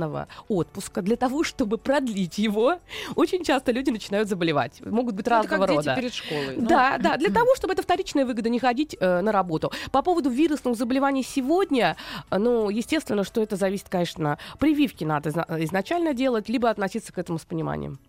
отпуска 0.48 1.02
для 1.02 1.16
того, 1.16 1.44
чтобы 1.44 1.78
продлить 1.78 2.38
его, 2.38 2.80
очень 3.16 3.44
часто 3.44 3.72
люди 3.72 3.90
начинают 3.90 4.30
заболевать. 4.30 4.82
Могут 4.86 5.16
быть 5.16 5.26
ну, 5.28 5.32
это 5.38 5.44
разного 5.44 5.66
как 5.66 5.76
рода. 5.76 5.84
дети 5.84 5.96
перед 5.96 6.14
школой. 6.14 6.56
Ну, 6.58 6.68
Да, 6.68 6.98
да, 6.98 7.18
для 7.18 7.30
того, 7.34 7.56
чтобы 7.56 7.74
это 7.74 7.82
вторичная 7.84 8.26
выгода, 8.26 8.50
не 8.50 8.60
ходить 8.60 8.96
э, 9.00 9.22
на 9.22 9.32
работу. 9.32 9.72
По 9.92 10.02
поводу 10.02 10.30
вирусных 10.30 10.76
заболеваний 10.76 11.24
сегодня, 11.24 11.96
э, 12.30 12.38
ну, 12.38 12.70
естественно, 12.70 13.24
что 13.24 13.42
это 13.42 13.56
зависит, 13.56 13.90
конечно, 13.90 14.38
прививки 14.60 15.04
надо 15.04 15.30
изна- 15.30 15.64
изначально 15.66 16.14
делать, 16.14 16.50
либо 16.50 16.70
относиться 16.70 17.12
к 17.14 17.18
этому 17.18 17.40
с 17.40 17.46
пониманием. 17.46 18.00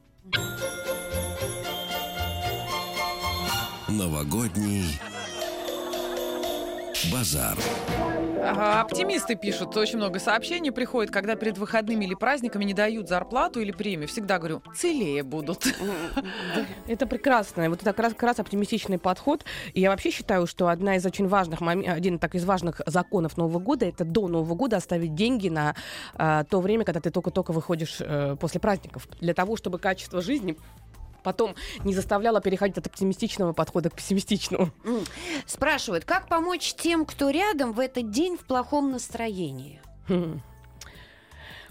Новогодний 3.88 5.00
базар. 7.06 7.56
Ага, 8.40 8.80
Оптимисты 8.80 9.34
пишут, 9.34 9.76
очень 9.76 9.98
много 9.98 10.18
сообщений 10.18 10.72
приходит, 10.72 11.10
когда 11.10 11.34
перед 11.34 11.58
выходными 11.58 12.04
или 12.04 12.14
праздниками 12.14 12.64
не 12.64 12.72
дают 12.72 13.08
зарплату 13.08 13.60
или 13.60 13.72
премию. 13.72 14.08
Всегда 14.08 14.38
говорю, 14.38 14.62
целее 14.74 15.22
будут. 15.22 15.66
Это 16.86 17.06
прекрасно. 17.06 17.68
Вот 17.68 17.82
это 17.82 17.92
как 17.92 17.98
раз, 17.98 18.12
как 18.12 18.22
раз 18.22 18.38
оптимистичный 18.38 18.98
подход. 18.98 19.44
И 19.74 19.80
я 19.80 19.90
вообще 19.90 20.10
считаю, 20.10 20.46
что 20.46 20.68
одна 20.68 20.96
из 20.96 21.04
очень 21.04 21.26
важных 21.26 21.60
один 21.62 22.18
так 22.18 22.34
из 22.34 22.44
важных 22.44 22.80
законов 22.86 23.36
Нового 23.36 23.58
года 23.58 23.86
это 23.86 24.04
до 24.04 24.28
Нового 24.28 24.54
года 24.54 24.76
оставить 24.76 25.14
деньги 25.14 25.48
на 25.48 25.74
э, 26.14 26.44
то 26.48 26.60
время, 26.60 26.84
когда 26.84 27.00
ты 27.00 27.10
только-только 27.10 27.52
выходишь 27.52 27.98
э, 28.00 28.36
после 28.40 28.60
праздников, 28.60 29.08
для 29.20 29.34
того, 29.34 29.56
чтобы 29.56 29.78
качество 29.78 30.22
жизни 30.22 30.56
потом 31.28 31.54
не 31.84 31.92
заставляло 31.92 32.40
переходить 32.40 32.78
от 32.78 32.86
оптимистичного 32.86 33.52
подхода 33.52 33.90
к 33.90 33.94
пессимистичному. 33.94 34.70
Спрашивают, 35.44 36.06
как 36.06 36.26
помочь 36.26 36.72
тем, 36.72 37.04
кто 37.04 37.28
рядом 37.28 37.74
в 37.74 37.80
этот 37.80 38.10
день 38.10 38.38
в 38.38 38.46
плохом 38.46 38.90
настроении? 38.92 39.82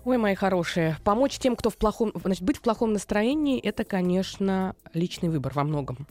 Ой, 0.06 0.18
мои 0.20 0.36
хорошие, 0.36 0.98
помочь 1.04 1.40
тем, 1.40 1.56
кто 1.56 1.72
в 1.72 1.76
плохом, 1.76 2.12
значит, 2.24 2.44
быть 2.44 2.58
в 2.58 2.62
плохом 2.62 2.94
настроении, 2.94 3.60
это, 3.60 3.84
конечно, 3.84 4.76
личный 4.94 5.30
выбор 5.30 5.54
во 5.56 5.64
многом. 5.64 6.08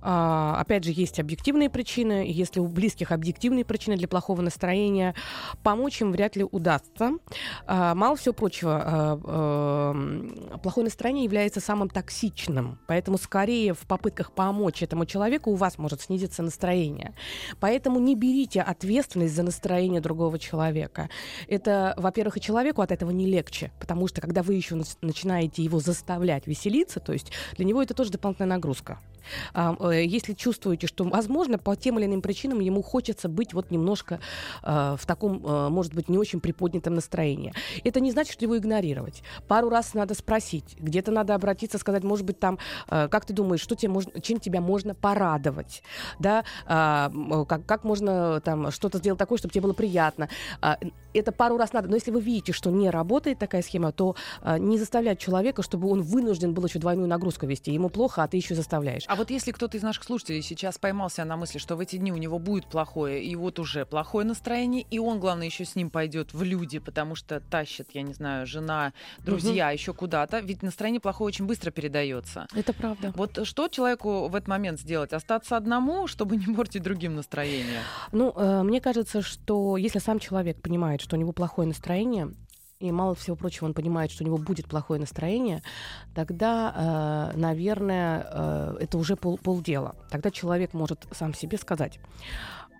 А, 0.00 0.56
опять 0.60 0.84
же, 0.84 0.92
есть 0.92 1.20
объективные 1.20 1.70
причины. 1.70 2.24
Если 2.28 2.60
у 2.60 2.66
близких 2.66 3.12
объективные 3.12 3.64
причины 3.64 3.96
для 3.96 4.08
плохого 4.08 4.40
настроения, 4.40 5.14
помочь 5.62 6.00
им 6.00 6.12
вряд 6.12 6.36
ли 6.36 6.44
удастся. 6.44 7.12
А, 7.66 7.94
мало 7.94 8.16
всего 8.16 8.32
прочего, 8.34 8.80
а, 8.84 10.58
плохое 10.62 10.84
настроение 10.84 11.24
является 11.24 11.60
самым 11.60 11.88
токсичным. 11.88 12.78
Поэтому 12.86 13.18
скорее 13.18 13.74
в 13.74 13.80
попытках 13.86 14.32
помочь 14.32 14.82
этому 14.82 15.06
человеку 15.06 15.50
у 15.50 15.54
вас 15.54 15.78
может 15.78 16.00
снизиться 16.00 16.42
настроение. 16.42 17.14
Поэтому 17.60 17.98
не 17.98 18.14
берите 18.14 18.62
ответственность 18.62 19.34
за 19.34 19.42
настроение 19.42 20.00
другого 20.00 20.38
человека. 20.38 21.08
Это, 21.48 21.94
во-первых, 21.96 22.36
и 22.36 22.40
человеку 22.40 22.82
от 22.82 22.92
этого 22.92 23.10
не 23.10 23.26
легче, 23.26 23.72
потому 23.80 24.08
что 24.08 24.20
когда 24.20 24.42
вы 24.42 24.54
еще 24.54 24.74
нач- 24.74 24.96
начинаете 25.00 25.62
его 25.62 25.80
заставлять 25.80 26.46
веселиться, 26.46 27.00
то 27.00 27.12
есть 27.12 27.32
для 27.56 27.64
него 27.64 27.82
это 27.82 27.94
тоже 27.94 28.10
дополнительная 28.10 28.56
нагрузка. 28.56 28.98
А, 29.54 29.76
э, 29.80 30.04
Если 30.04 30.32
чувствуете, 30.34 30.86
что, 30.86 31.04
возможно, 31.04 31.58
по 31.58 31.76
тем 31.76 31.98
или 31.98 32.06
иным 32.06 32.22
причинам 32.22 32.60
ему 32.60 32.82
хочется 32.82 33.28
быть 33.28 33.54
вот 33.54 33.70
немножко 33.70 34.20
э, 34.62 34.96
в 34.98 35.06
таком, 35.06 35.44
э, 35.44 35.68
может 35.68 35.94
быть, 35.94 36.08
не 36.08 36.18
очень 36.18 36.40
приподнятом 36.40 36.94
настроении. 36.94 37.52
Это 37.84 38.00
не 38.00 38.10
значит, 38.12 38.32
что 38.32 38.44
его 38.44 38.56
игнорировать. 38.58 39.22
Пару 39.48 39.68
раз 39.68 39.94
надо 39.94 40.14
спросить, 40.14 40.76
где-то 40.78 41.10
надо 41.10 41.34
обратиться, 41.34 41.78
сказать, 41.78 42.04
может 42.04 42.24
быть, 42.26 42.38
там, 42.38 42.58
э, 42.90 43.08
как 43.08 43.24
ты 43.24 43.32
думаешь, 43.32 43.60
что 43.60 43.74
тебе 43.74 43.90
можно, 43.92 44.20
чем 44.20 44.40
тебя 44.40 44.60
можно 44.60 44.94
порадовать, 44.94 45.82
да, 46.18 46.44
А, 46.66 47.10
м, 47.12 47.44
как, 47.46 47.66
как 47.66 47.84
можно 47.84 48.40
там 48.40 48.70
что-то 48.70 48.98
сделать 48.98 49.18
такое, 49.18 49.38
чтобы 49.38 49.52
тебе 49.52 49.62
было 49.62 49.72
приятно. 49.72 50.28
А, 50.60 50.78
Это 51.14 51.32
пару 51.32 51.56
раз 51.56 51.72
надо. 51.72 51.88
Но 51.88 51.94
если 51.96 52.10
вы 52.10 52.20
видите, 52.20 52.52
что 52.52 52.70
не 52.70 52.90
работает 52.90 53.38
такая 53.38 53.62
схема, 53.62 53.92
то 53.92 54.14
а, 54.42 54.58
не 54.58 54.78
заставлять 54.78 55.18
человека, 55.18 55.62
чтобы 55.62 55.88
он 55.90 56.02
вынужден 56.02 56.52
был 56.54 56.64
еще 56.66 56.78
двойную 56.78 57.08
нагрузку 57.08 57.46
вести. 57.46 57.72
Ему 57.72 57.88
плохо, 57.88 58.22
а 58.22 58.28
ты 58.28 58.36
еще 58.36 58.54
заставляешь. 58.54 59.04
А 59.08 59.16
вот 59.18 59.30
если 59.30 59.50
кто-то 59.50 59.76
из 59.76 59.82
наших 59.82 60.04
слушателей 60.04 60.42
сейчас 60.42 60.78
поймался 60.78 61.24
на 61.24 61.36
мысли, 61.36 61.58
что 61.58 61.74
в 61.76 61.80
эти 61.80 61.96
дни 61.96 62.12
у 62.12 62.16
него 62.16 62.38
будет 62.38 62.66
плохое, 62.66 63.22
и 63.22 63.34
вот 63.34 63.58
уже 63.58 63.84
плохое 63.84 64.24
настроение, 64.24 64.86
и 64.88 64.98
он, 64.98 65.18
главное, 65.18 65.46
еще 65.46 65.64
с 65.64 65.74
ним 65.74 65.90
пойдет 65.90 66.32
в 66.32 66.42
люди, 66.44 66.78
потому 66.78 67.16
что 67.16 67.40
тащит, 67.40 67.88
я 67.92 68.02
не 68.02 68.14
знаю, 68.14 68.46
жена, 68.46 68.92
друзья, 69.18 69.70
еще 69.70 69.92
куда-то, 69.92 70.38
ведь 70.38 70.62
настроение 70.62 71.00
плохое 71.00 71.26
очень 71.28 71.46
быстро 71.46 71.72
передается. 71.72 72.46
Это 72.54 72.72
правда. 72.72 73.12
Вот 73.16 73.46
что 73.46 73.68
человеку 73.68 74.28
в 74.28 74.34
этот 74.36 74.48
момент 74.48 74.80
сделать? 74.80 75.12
Остаться 75.12 75.56
одному, 75.56 76.06
чтобы 76.06 76.36
не 76.36 76.54
портить 76.54 76.82
другим 76.82 77.16
настроение? 77.16 77.80
Ну, 78.12 78.32
э, 78.36 78.62
мне 78.62 78.80
кажется, 78.80 79.20
что 79.20 79.76
если 79.76 79.98
сам 79.98 80.20
человек 80.20 80.62
понимает, 80.62 81.00
что 81.00 81.16
у 81.16 81.18
него 81.18 81.32
плохое 81.32 81.66
настроение, 81.66 82.32
и 82.80 82.92
мало 82.92 83.14
всего 83.16 83.34
прочего 83.34 83.66
он 83.66 83.74
понимает, 83.74 84.10
что 84.10 84.22
у 84.22 84.26
него 84.26 84.38
будет 84.38 84.66
плохое 84.66 85.00
настроение, 85.00 85.62
тогда, 86.14 87.32
э, 87.34 87.36
наверное, 87.36 88.26
э, 88.30 88.76
это 88.80 88.98
уже 88.98 89.16
пол, 89.16 89.36
полдела. 89.36 89.96
Тогда 90.10 90.30
человек 90.30 90.74
может 90.74 91.06
сам 91.10 91.34
себе 91.34 91.58
сказать, 91.58 91.98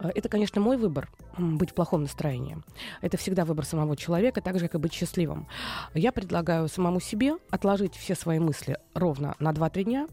«Э, 0.00 0.10
это, 0.14 0.28
конечно, 0.28 0.60
мой 0.60 0.76
выбор 0.76 1.10
быть 1.36 1.70
в 1.70 1.74
плохом 1.74 2.02
настроении. 2.02 2.58
Это 3.00 3.16
всегда 3.16 3.44
выбор 3.44 3.64
самого 3.64 3.96
человека, 3.96 4.40
так 4.40 4.60
же, 4.60 4.68
как 4.68 4.76
и 4.76 4.78
быть 4.78 4.92
счастливым. 4.92 5.48
Я 5.94 6.12
предлагаю 6.12 6.68
самому 6.68 7.00
себе 7.00 7.34
отложить 7.50 7.96
все 7.96 8.14
свои 8.14 8.38
мысли 8.38 8.78
ровно 8.94 9.34
на 9.40 9.50
2-3 9.52 9.82
дня, 9.82 10.06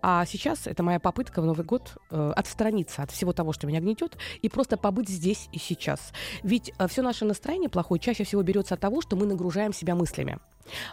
а 0.00 0.24
сейчас 0.26 0.66
это 0.66 0.82
моя 0.82 1.00
попытка 1.00 1.42
в 1.42 1.46
Новый 1.46 1.64
год 1.64 1.96
э, 2.10 2.32
отстраниться 2.36 3.02
от 3.02 3.10
всего 3.10 3.32
того, 3.32 3.52
что 3.52 3.66
меня 3.66 3.80
гнетет, 3.80 4.16
и 4.40 4.48
просто 4.48 4.76
побыть 4.76 5.08
здесь 5.08 5.48
и 5.52 5.58
сейчас. 5.58 6.12
Ведь 6.42 6.72
все 6.88 7.02
наше 7.02 7.24
настроение 7.24 7.68
плохое 7.68 8.00
чаще 8.00 8.24
всего 8.24 8.42
берется 8.42 8.74
от 8.74 8.80
того, 8.80 9.00
что 9.00 9.16
мы 9.16 9.26
нагружаем 9.26 9.72
себя 9.72 9.94
мыслями. 9.94 10.38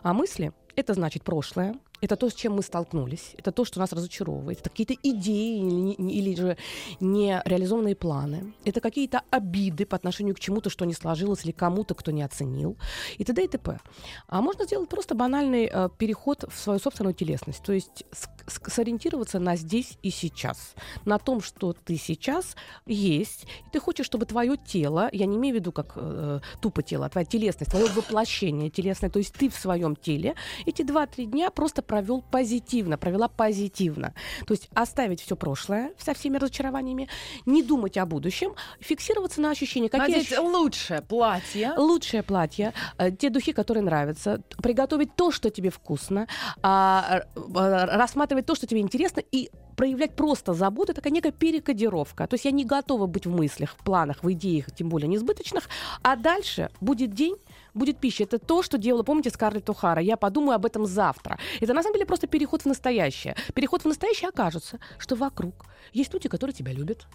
А 0.04 0.14
мысли 0.14 0.54
это 0.76 0.94
значит 0.94 1.24
прошлое, 1.24 1.76
это 2.02 2.16
то, 2.16 2.30
с 2.30 2.34
чем 2.34 2.54
мы 2.54 2.64
столкнулись, 2.64 3.34
это 3.38 3.52
то, 3.52 3.66
что 3.66 3.80
нас 3.80 3.94
разочаровывает, 3.94 4.60
это 4.60 4.70
какие-то 4.70 4.96
идеи 5.04 5.60
или, 5.60 6.12
или 6.12 6.36
же 6.36 6.58
нереализованные 7.00 7.96
планы, 7.96 8.54
это 8.66 8.82
какие-то 8.82 9.22
обиды 9.30 9.86
по 9.86 9.96
отношению 9.96 10.36
к 10.36 10.40
чему-то, 10.40 10.70
что 10.70 10.86
не 10.86 10.94
сложилось, 10.94 11.44
или 11.44 11.52
кому-то, 11.52 11.96
кто 11.96 12.12
не 12.12 12.22
оценил, 12.22 12.78
и 13.18 13.24
т.д. 13.24 13.44
и 13.44 13.48
т.п. 13.48 13.80
А 14.28 14.42
можно 14.42 14.66
сделать 14.66 14.90
просто 14.90 15.16
банальный 15.16 15.70
э, 15.72 15.90
переход 15.98 16.46
в 16.48 16.58
свою 16.58 16.80
собственную 16.80 17.14
телесность, 17.14 17.64
то 17.64 17.74
есть 17.74 18.06
сориентироваться 18.48 19.40
на 19.40 19.56
здесь 19.56 19.98
и 20.02 20.10
сейчас, 20.10 20.76
на 21.06 21.20
том, 21.20 21.42
что 21.42 21.74
ты 21.74 21.98
сейчас 21.98 22.56
есть, 22.86 23.44
и 23.68 23.72
ты 23.72 23.80
хочешь, 23.80 24.06
чтобы 24.06 24.26
твое 24.26 24.58
тело, 24.58 25.10
я 25.12 25.26
не 25.26 25.38
имею 25.38 25.56
в 25.56 25.60
виду 25.60 25.72
как 25.72 25.94
э, 25.96 26.40
тупо 26.62 26.82
тело, 26.82 27.06
а 27.06 27.10
твоя 27.10 27.26
телесность, 27.26 27.72
твое 27.72 27.88
воплощение 27.88 28.70
телесное, 28.70 29.10
то 29.10 29.20
есть 29.20 29.34
ты 29.34 29.50
в 29.50 29.56
своем 29.56 29.96
теле, 29.96 30.36
эти 30.66 30.82
2-3 30.82 31.26
дня 31.26 31.52
просто 31.52 31.82
провел 31.90 32.22
позитивно, 32.22 33.00
провела 33.00 33.28
позитивно. 33.28 34.14
То 34.46 34.54
есть 34.54 34.70
оставить 34.76 35.22
все 35.22 35.36
прошлое 35.36 35.92
со 35.98 36.14
всеми 36.14 36.38
разочарованиями, 36.38 37.10
не 37.48 37.64
думать 37.64 37.98
о 37.98 38.06
будущем, 38.06 38.54
фиксироваться 38.80 39.42
на 39.42 39.50
ощущения. 39.50 39.90
Какие 39.90 40.18
Надеть 40.18 40.32
ощущ- 40.32 40.40
лучшее 40.40 41.02
платье. 41.02 41.74
Лучшее 41.78 42.22
платье, 42.22 42.74
э, 43.00 43.12
те 43.12 43.32
духи, 43.32 43.54
которые 43.54 43.84
нравятся, 43.84 44.44
приготовить 44.62 45.16
то, 45.16 45.32
что 45.32 45.50
тебе 45.50 45.72
вкусно, 45.72 46.28
а, 46.62 47.24
а, 47.36 47.86
рассматривать 47.98 48.46
то, 48.46 48.54
что 48.54 48.68
тебе 48.68 48.82
интересно, 48.82 49.24
и 49.32 49.50
проявлять 49.80 50.14
просто 50.14 50.54
заботу, 50.54 50.92
это 50.92 50.96
такая 50.96 51.14
некая 51.14 51.32
перекодировка. 51.32 52.28
То 52.28 52.34
есть 52.34 52.44
я 52.44 52.52
не 52.52 52.66
готова 52.66 53.06
быть 53.06 53.26
в 53.26 53.32
мыслях, 53.32 53.78
в 53.78 53.84
планах, 53.86 54.24
в 54.24 54.32
идеях, 54.34 54.66
тем 54.76 54.90
более 54.90 55.08
несбыточных, 55.08 55.70
а 56.02 56.18
дальше 56.18 56.70
будет 56.82 57.14
день, 57.14 57.38
будет 57.74 57.98
пища. 57.98 58.26
Это 58.26 58.40
то, 58.40 58.62
что 58.62 58.78
делала, 58.78 59.04
помните, 59.04 59.30
Скарлетт 59.30 59.70
О'Хара. 59.70 60.04
Я 60.04 60.18
подумаю 60.18 60.56
об 60.56 60.66
этом 60.66 60.86
завтра. 60.86 61.40
Это 61.62 61.74
на 61.74 61.82
самом 61.82 61.94
деле 61.94 62.06
просто 62.06 62.28
переход 62.28 62.64
в 62.64 62.66
настоящее. 62.66 63.38
Переход 63.54 63.84
в 63.84 63.86
настоящее 63.86 64.28
окажется, 64.28 64.80
что 64.98 65.16
вокруг 65.16 65.66
есть 65.94 66.14
люди, 66.14 66.28
которые 66.28 66.54
тебя 66.54 66.74
любят. 66.74 67.08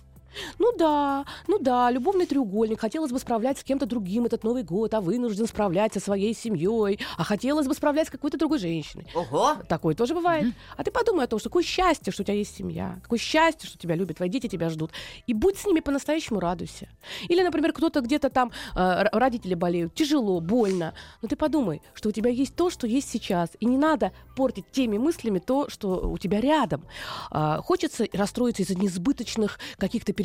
Ну 0.58 0.72
да, 0.76 1.24
ну 1.46 1.58
да, 1.58 1.90
любовный 1.90 2.26
треугольник. 2.26 2.80
Хотелось 2.80 3.12
бы 3.12 3.18
справлять 3.18 3.58
с 3.58 3.64
кем-то 3.64 3.86
другим 3.86 4.24
этот 4.26 4.44
Новый 4.44 4.62
год, 4.62 4.94
а 4.94 5.00
вынужден 5.00 5.46
справлять 5.46 5.94
со 5.94 6.00
своей 6.00 6.34
семьей, 6.34 6.98
а 7.16 7.24
хотелось 7.24 7.66
бы 7.66 7.74
справлять 7.74 8.08
с 8.08 8.10
какой-то 8.10 8.38
другой 8.38 8.58
женщиной. 8.58 9.06
Ого! 9.14 9.56
Такое 9.68 9.94
тоже 9.94 10.14
бывает. 10.14 10.54
А 10.76 10.84
ты 10.84 10.90
подумай 10.90 11.24
о 11.24 11.28
том, 11.28 11.38
что 11.38 11.48
какое 11.48 11.62
счастье, 11.62 12.12
что 12.12 12.22
у 12.22 12.24
тебя 12.24 12.36
есть 12.36 12.56
семья, 12.56 12.98
какое 13.02 13.18
счастье, 13.18 13.68
что 13.68 13.78
тебя 13.78 13.94
любят, 13.94 14.16
твои 14.16 14.28
дети 14.28 14.48
тебя 14.48 14.70
ждут. 14.70 14.90
И 15.26 15.34
будь 15.34 15.58
с 15.58 15.66
ними 15.66 15.80
по-настоящему 15.80 16.40
радуйся. 16.40 16.88
Или, 17.28 17.42
например, 17.42 17.72
кто-то 17.72 18.00
где-то 18.00 18.30
там, 18.30 18.50
э, 18.74 19.04
родители 19.12 19.54
болеют, 19.54 19.94
тяжело, 19.94 20.40
больно. 20.40 20.94
Но 21.22 21.28
ты 21.28 21.36
подумай, 21.36 21.82
что 21.94 22.08
у 22.08 22.12
тебя 22.12 22.30
есть 22.30 22.54
то, 22.56 22.70
что 22.70 22.86
есть 22.86 23.10
сейчас. 23.10 23.50
И 23.60 23.66
не 23.66 23.78
надо 23.78 24.12
портить 24.36 24.70
теми 24.70 24.98
мыслями 24.98 25.38
то, 25.38 25.68
что 25.68 26.08
у 26.08 26.18
тебя 26.18 26.40
рядом. 26.40 26.84
А, 27.30 27.60
хочется 27.62 28.06
расстроиться 28.12 28.62
из-за 28.62 28.74
несбыточных 28.74 29.58
каких-то 29.78 30.12
переживаний 30.12 30.23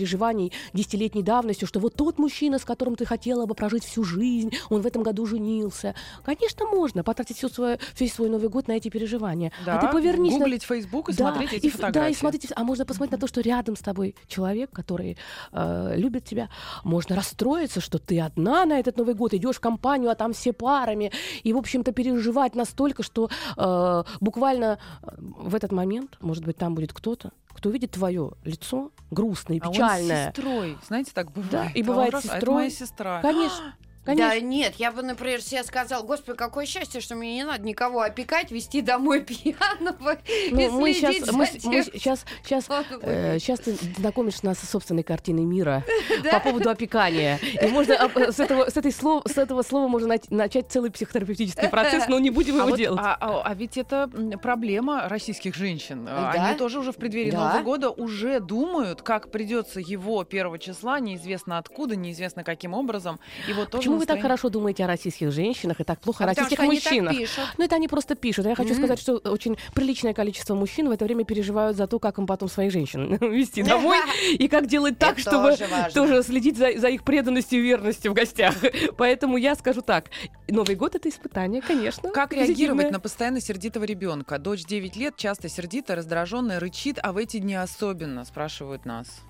десятилетней 0.73 1.23
давностью, 1.23 1.67
что 1.67 1.79
вот 1.79 1.95
тот 1.95 2.19
мужчина, 2.19 2.59
с 2.59 2.65
которым 2.65 2.95
ты 2.95 3.05
хотела 3.05 3.45
бы 3.45 3.55
прожить 3.55 3.83
всю 3.83 4.03
жизнь, 4.03 4.51
он 4.69 4.81
в 4.81 4.85
этом 4.85 5.03
году 5.03 5.25
женился. 5.25 5.95
Конечно, 6.23 6.65
можно 6.65 7.03
потратить 7.03 7.37
всю 7.37 7.49
свою, 7.49 7.77
весь 7.97 8.13
свой 8.13 8.29
Новый 8.29 8.49
год 8.49 8.67
на 8.67 8.73
эти 8.73 8.89
переживания. 8.89 9.51
Да, 9.65 9.79
а 9.79 9.81
ты 9.81 9.91
повернись 9.91 10.33
на- 10.33 10.39
гуглить 10.39 10.63
Facebook 10.63 11.09
и 11.09 11.13
да, 11.13 11.29
смотреть 11.29 11.53
эти 11.53 11.67
и, 11.67 11.69
фотографии. 11.69 11.99
Да, 11.99 12.09
и 12.09 12.13
смотрите, 12.13 12.47
а 12.55 12.63
можно 12.63 12.85
посмотреть 12.85 13.11
на 13.13 13.17
то, 13.17 13.27
что 13.27 13.41
рядом 13.41 13.75
с 13.75 13.81
тобой 13.81 14.15
человек, 14.27 14.71
который 14.71 15.17
э, 15.51 15.93
любит 15.95 16.25
тебя. 16.25 16.49
Можно 16.83 17.15
расстроиться, 17.15 17.81
что 17.81 17.99
ты 17.99 18.19
одна 18.19 18.65
на 18.65 18.79
этот 18.79 18.97
Новый 18.97 19.15
год, 19.15 19.33
идешь 19.33 19.55
в 19.55 19.59
компанию, 19.59 20.11
а 20.11 20.15
там 20.15 20.33
все 20.33 20.53
парами. 20.53 21.11
И, 21.43 21.53
в 21.53 21.57
общем-то, 21.57 21.91
переживать 21.91 22.55
настолько, 22.55 23.03
что 23.03 23.29
э, 23.57 24.03
буквально 24.19 24.79
э, 25.01 25.07
в 25.19 25.55
этот 25.55 25.71
момент, 25.71 26.17
может 26.21 26.45
быть, 26.45 26.57
там 26.57 26.75
будет 26.75 26.93
кто-то, 26.93 27.31
кто 27.59 27.69
увидит 27.69 27.91
твое 27.91 28.31
лицо 28.45 28.91
грустное, 29.11 29.59
А 29.61 29.67
он 29.67 29.73
с 29.73 29.77
печальное. 29.77 30.27
сестрой. 30.33 30.77
Знаете, 30.87 31.11
так 31.13 31.31
бывает. 31.33 31.51
Да, 31.51 31.65
и 31.75 31.81
А 31.81 31.83
он 31.83 31.87
бывает 31.87 32.13
раз, 32.13 32.23
а 32.23 32.27
это 32.27 32.35
сестрой. 32.37 32.55
моя 32.55 32.69
сестра. 32.69 33.21
Конечно. 33.21 33.75
Конечно. 34.09 34.29
Да 34.29 34.39
нет, 34.39 34.75
я 34.77 34.91
бы, 34.91 35.01
например, 35.01 35.41
себе 35.41 35.63
сказал, 35.63 36.03
господи, 36.03 36.37
какое 36.37 36.65
счастье, 36.65 37.01
что 37.01 37.15
мне 37.15 37.35
не 37.35 37.43
надо 37.43 37.63
никого 37.63 38.01
опекать, 38.01 38.51
вести 38.51 38.81
домой 38.81 39.21
пьяного 39.25 40.17
и 40.25 40.49
Ну, 40.51 40.79
мы 40.79 40.93
следить 40.93 41.23
сейчас, 41.25 41.35
мы, 41.35 41.45
за 41.45 41.51
с- 41.51 41.61
тем, 41.61 41.71
мы 41.71 41.83
сейчас, 41.83 42.25
сейчас, 42.43 42.65
э, 43.01 43.37
сейчас 43.39 43.59
ты 43.59 43.73
знакомишь 43.97 44.41
нас 44.43 44.59
со 44.59 44.65
собственной 44.65 45.03
картиной 45.03 45.45
мира 45.45 45.83
по 46.31 46.39
поводу 46.39 46.69
опекания. 46.69 47.39
И 47.61 47.67
можно 47.67 47.93
э, 47.93 48.31
с 48.31 48.39
этого, 48.39 48.69
с, 48.69 48.77
этой 48.77 48.91
слов, 48.91 49.23
с 49.25 49.37
этого 49.37 49.61
слова 49.61 49.87
можно 49.87 50.15
начать 50.29 50.71
целый 50.71 50.91
психотерапевтический 50.91 51.69
процесс, 51.69 52.07
но 52.07 52.19
не 52.19 52.29
будем 52.29 52.55
А, 52.61 52.65
его 52.65 52.75
делать. 52.75 52.99
а, 53.03 53.17
а- 53.19 53.41
а 53.45 53.53
ведь 53.53 53.77
это 53.77 54.09
проблема 54.41 55.07
российских 55.09 55.55
женщин. 55.55 56.05
Да? 56.05 56.31
Они 56.31 56.57
тоже 56.57 56.79
уже 56.79 56.91
в 56.91 56.95
преддверии. 56.95 57.31
Нового 57.31 57.61
года 57.61 57.89
уже 57.89 58.39
думают, 58.39 59.01
как 59.01 59.31
придется 59.31 59.79
его 59.79 60.23
первого 60.23 60.59
числа, 60.59 60.99
неизвестно 60.99 61.57
откуда, 61.57 61.95
неизвестно 61.95 62.43
каким 62.43 62.73
образом. 62.73 63.19
И 63.47 63.53
вот 63.53 63.71
тоже 63.71 63.83
вы 63.99 64.05
так 64.05 64.21
хорошо 64.21 64.49
думаете 64.49 64.85
о 64.85 64.87
российских 64.87 65.31
женщинах 65.31 65.79
и 65.79 65.83
так 65.83 65.99
плохо 65.99 66.23
о 66.23 66.27
А 66.27 66.29
потому 66.29 66.45
российских 66.45 66.65
мужчинах? 66.65 67.15
Ну, 67.57 67.65
это 67.65 67.75
они 67.75 67.87
просто 67.87 68.15
пишут. 68.15 68.45
А 68.45 68.49
Я 68.49 68.55
хочу 68.55 68.69
Мгм. 68.69 68.77
сказать, 68.77 68.99
что 68.99 69.17
очень 69.17 69.57
приличное 69.73 70.13
количество 70.13 70.55
мужчин 70.55 70.87
в 70.89 70.91
это 70.91 71.05
время 71.05 71.23
переживают 71.25 71.77
за 71.77 71.87
то, 71.87 71.99
как 71.99 72.17
им 72.17 72.27
потом 72.27 72.49
своих 72.49 72.71
женщин 72.71 73.15
вести 73.21 73.63
домой 73.63 73.97
и 74.33 74.47
как 74.47 74.67
делать 74.67 74.97
так, 74.97 75.19
чтобы 75.19 75.55
тоже 75.93 76.23
следить 76.23 76.57
за, 76.57 76.67
их 76.69 77.03
преданностью 77.03 77.59
и 77.59 77.61
верностью 77.61 78.11
в 78.11 78.15
гостях. 78.15 78.55
Поэтому 78.97 79.37
я 79.37 79.55
скажу 79.55 79.81
так. 79.81 80.05
Новый 80.47 80.75
год— 80.75 80.95
это 80.95 81.09
испытание, 81.09 81.61
конечно. 81.61 82.09
Как 82.11 82.33
реагировать 82.33 82.91
на 82.91 82.99
постоянно 82.99 83.41
сердитого 83.41 83.83
ребенка? 83.83 84.39
Дочь 84.39 84.65
9 84.65 84.95
лет, 84.95 85.15
часто 85.17 85.49
сердита, 85.49 85.95
раздраженная, 85.95 86.59
рычит, 86.59 86.99
а 87.01 87.13
в 87.13 87.17
эти 87.17 87.37
дни 87.37 87.55
особенно, 87.55 88.25
спрашивают 88.25 88.85
нас. 88.85 89.21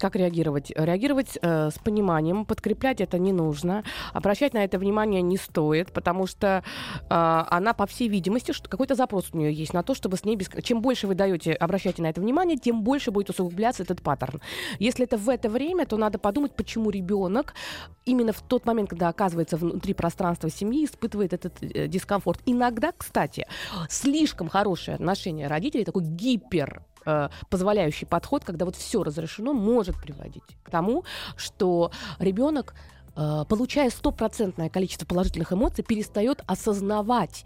Как 0.00 0.16
реагировать? 0.16 0.72
Реагировать 0.74 1.38
э, 1.42 1.70
с 1.70 1.78
пониманием, 1.78 2.46
подкреплять 2.46 3.02
это 3.02 3.18
не 3.18 3.32
нужно, 3.32 3.84
обращать 4.14 4.54
на 4.54 4.64
это 4.64 4.78
внимание 4.78 5.20
не 5.20 5.36
стоит, 5.36 5.92
потому 5.92 6.26
что 6.26 6.64
э, 6.94 7.04
она, 7.08 7.74
по 7.74 7.86
всей 7.86 8.08
видимости, 8.08 8.52
что 8.52 8.70
какой-то 8.70 8.94
запрос 8.94 9.28
у 9.32 9.36
нее 9.36 9.52
есть 9.52 9.74
на 9.74 9.82
то, 9.82 9.94
чтобы 9.94 10.16
с 10.16 10.24
ней... 10.24 10.36
беск- 10.36 10.62
Чем 10.62 10.80
больше 10.80 11.06
вы 11.06 11.14
даете, 11.14 11.52
обращаете 11.52 12.02
на 12.02 12.06
это 12.06 12.22
внимание, 12.22 12.56
тем 12.56 12.82
больше 12.82 13.10
будет 13.10 13.28
усугубляться 13.28 13.82
этот 13.82 14.00
паттерн. 14.00 14.40
Если 14.78 15.04
это 15.04 15.18
в 15.18 15.28
это 15.28 15.50
время, 15.50 15.84
то 15.84 15.98
надо 15.98 16.18
подумать, 16.18 16.56
почему 16.56 16.88
ребенок 16.88 17.54
именно 18.06 18.32
в 18.32 18.40
тот 18.40 18.64
момент, 18.64 18.88
когда 18.88 19.08
оказывается 19.08 19.58
внутри 19.58 19.92
пространства 19.92 20.48
семьи, 20.48 20.86
испытывает 20.86 21.34
этот 21.34 21.62
э, 21.62 21.88
дискомфорт. 21.88 22.40
Иногда, 22.46 22.92
кстати, 22.96 23.46
слишком 23.90 24.48
хорошее 24.48 24.94
отношение 24.94 25.46
родителей, 25.46 25.84
такой 25.84 26.04
гипер 26.04 26.82
э, 27.04 27.28
позволяющий 27.50 28.06
подход, 28.06 28.44
когда 28.44 28.64
вот 28.64 28.76
все 28.76 29.02
разрешено, 29.02 29.52
может 29.52 30.00
приводить 30.00 30.42
к 30.62 30.70
тому, 30.70 31.04
что 31.36 31.90
ребенок, 32.18 32.74
э, 33.16 33.44
получая 33.48 33.90
стопроцентное 33.90 34.68
количество 34.68 35.06
положительных 35.06 35.52
эмоций, 35.52 35.84
перестает 35.84 36.42
осознавать. 36.46 37.44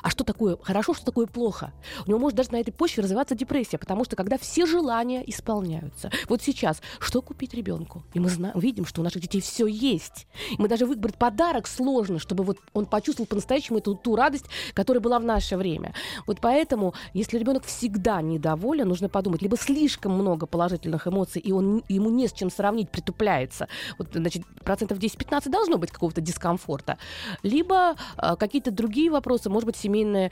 А 0.00 0.10
что 0.10 0.24
такое 0.24 0.56
хорошо, 0.62 0.94
что 0.94 1.04
такое 1.04 1.26
плохо? 1.26 1.72
У 2.06 2.08
него 2.08 2.18
может 2.18 2.36
даже 2.36 2.52
на 2.52 2.60
этой 2.60 2.72
почве 2.72 3.02
развиваться 3.02 3.34
депрессия, 3.34 3.78
потому 3.78 4.04
что 4.04 4.16
когда 4.16 4.38
все 4.38 4.66
желания 4.66 5.22
исполняются. 5.28 6.10
Вот 6.28 6.42
сейчас, 6.42 6.80
что 6.98 7.20
купить 7.22 7.54
ребенку? 7.54 8.02
И 8.14 8.20
мы 8.20 8.28
знаем, 8.28 8.58
видим, 8.58 8.86
что 8.86 9.00
у 9.00 9.04
наших 9.04 9.22
детей 9.22 9.40
все 9.40 9.66
есть. 9.66 10.26
И 10.50 10.60
мы 10.60 10.68
даже 10.68 10.86
выбрать 10.86 11.16
подарок 11.16 11.66
сложно, 11.66 12.18
чтобы 12.18 12.44
вот 12.44 12.58
он 12.72 12.86
почувствовал 12.86 13.26
по-настоящему 13.26 13.78
эту 13.78 13.94
ту 13.94 14.16
радость, 14.16 14.46
которая 14.74 15.00
была 15.00 15.18
в 15.18 15.24
наше 15.24 15.56
время. 15.56 15.94
Вот 16.26 16.38
поэтому, 16.40 16.94
если 17.12 17.38
ребенок 17.38 17.64
всегда 17.64 18.22
недоволен, 18.22 18.88
нужно 18.88 19.08
подумать, 19.08 19.42
либо 19.42 19.56
слишком 19.56 20.12
много 20.12 20.46
положительных 20.46 21.06
эмоций, 21.06 21.40
и 21.40 21.52
он, 21.52 21.84
ему 21.88 22.10
не 22.10 22.28
с 22.28 22.32
чем 22.32 22.50
сравнить, 22.50 22.90
притупляется. 22.90 23.68
Вот, 23.98 24.08
значит, 24.12 24.44
процентов 24.64 24.98
10-15 24.98 25.50
должно 25.50 25.76
быть 25.76 25.90
какого-то 25.90 26.20
дискомфорта. 26.20 26.98
Либо 27.42 27.96
э, 28.16 28.36
какие-то 28.36 28.70
другие 28.70 29.10
вопросы, 29.10 29.50
может 29.50 29.66
быть, 29.66 29.76
семейные. 29.82 30.30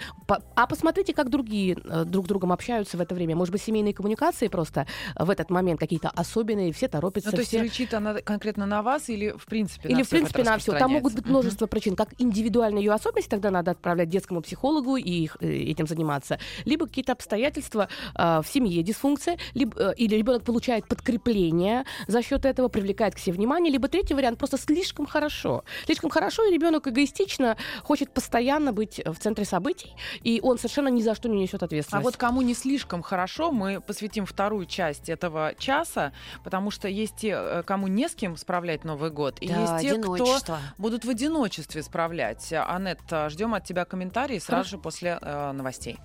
А 0.55 0.67
посмотрите, 0.67 1.13
как 1.13 1.31
другие 1.31 1.77
э, 1.85 2.05
друг 2.05 2.27
с 2.27 2.29
другом 2.29 2.53
общаются 2.53 2.97
в 2.97 3.01
это 3.01 3.15
время. 3.15 3.37
Может 3.37 3.53
быть, 3.53 3.63
семейные 3.63 3.95
коммуникации 3.95 4.49
просто 4.49 4.87
э, 5.17 5.25
в 5.25 5.31
этот 5.31 5.51
момент 5.51 5.81
какие-то 5.81 6.11
особенные, 6.11 6.73
все 6.73 6.89
торопятся, 6.89 7.31
Ну, 7.31 7.37
то 7.37 7.41
есть 7.41 7.51
все... 7.51 7.61
рычит 7.61 7.95
она 7.95 8.15
конкретно 8.21 8.67
на 8.67 8.83
вас 8.83 9.09
или 9.09 9.35
в 9.37 9.47
принципе 9.47 9.89
на 9.89 9.93
Или, 9.93 10.03
в 10.03 10.09
принципе, 10.09 10.43
на 10.43 10.59
все. 10.59 10.73
Там 10.79 10.93
могут 10.93 11.15
быть 11.15 11.27
множество 11.27 11.67
причин. 11.67 11.97
Как 11.97 12.09
индивидуальные 12.19 12.85
ее 12.85 12.93
особенности, 12.93 13.31
тогда 13.31 13.51
надо 13.51 13.73
отправлять 13.73 14.09
детскому 14.09 14.41
психологу 14.41 14.97
и 14.97 15.29
э, 15.41 15.47
этим 15.47 15.87
заниматься. 15.87 16.39
Либо 16.65 16.87
какие-то 16.87 17.13
обстоятельства 17.13 17.89
э, 18.15 18.41
в 18.43 18.47
семье, 18.47 18.83
дисфункция, 18.83 19.39
либо, 19.55 19.73
э, 19.77 19.95
или 19.97 20.15
ребенок 20.17 20.45
получает 20.45 20.87
подкрепление 20.87 21.85
за 22.07 22.23
счет 22.23 22.45
этого, 22.45 22.69
привлекает 22.69 23.15
к 23.15 23.19
себе 23.19 23.35
внимание. 23.35 23.73
Либо 23.73 23.89
третий 23.89 24.15
вариант 24.15 24.39
просто 24.39 24.59
слишком 24.59 25.07
хорошо. 25.07 25.65
Слишком 25.87 26.11
хорошо, 26.11 26.45
и 26.45 26.53
ребенок 26.53 26.87
эгоистично 26.87 27.57
хочет 27.83 28.13
постоянно 28.13 28.73
быть 28.73 29.01
в 29.05 29.17
центре 29.19 29.40
событий, 29.45 29.95
и 30.23 30.41
он 30.43 30.59
совершенно 30.59 30.89
ни 30.89 31.03
за 31.03 31.15
что 31.15 31.29
не 31.29 31.41
несет 31.41 31.63
А 31.63 31.67
ответственность. 31.67 32.05
вот 32.05 32.17
кому 32.17 32.43
не 32.43 32.55
слишком 32.55 33.03
хорошо, 33.03 33.53
мы 33.53 33.81
посвятим 33.81 34.27
вторую 34.27 34.67
часть 34.67 35.09
этого 35.09 35.55
часа, 35.59 36.13
потому 36.45 36.71
что 36.71 36.89
есть 36.89 37.17
те, 37.17 37.31
э, 37.31 37.63
кому 37.65 37.89
не 37.89 38.09
с 38.09 38.15
кем 38.15 38.37
справлять 38.37 38.85
Новый 38.85 39.11
год, 39.11 39.39
и 39.41 39.49
Да, 39.49 39.79
есть 39.79 39.89
те, 39.89 39.99
кто 40.01 40.41
будут 40.79 41.05
в 41.05 41.11
одиночестве 41.11 41.83
справлять. 41.83 42.53
Аннет, 42.53 43.01
э, 43.11 43.29
ждем 43.31 43.55
от 43.55 43.65
тебя 43.65 43.85
комментарии 43.85 44.39
сразу 44.39 44.71
же 44.71 44.79
после 44.79 45.19
э, 45.21 45.53
новостей. 45.53 45.99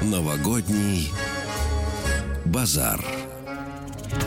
Новогодний 0.00 1.12
базар. 2.44 3.04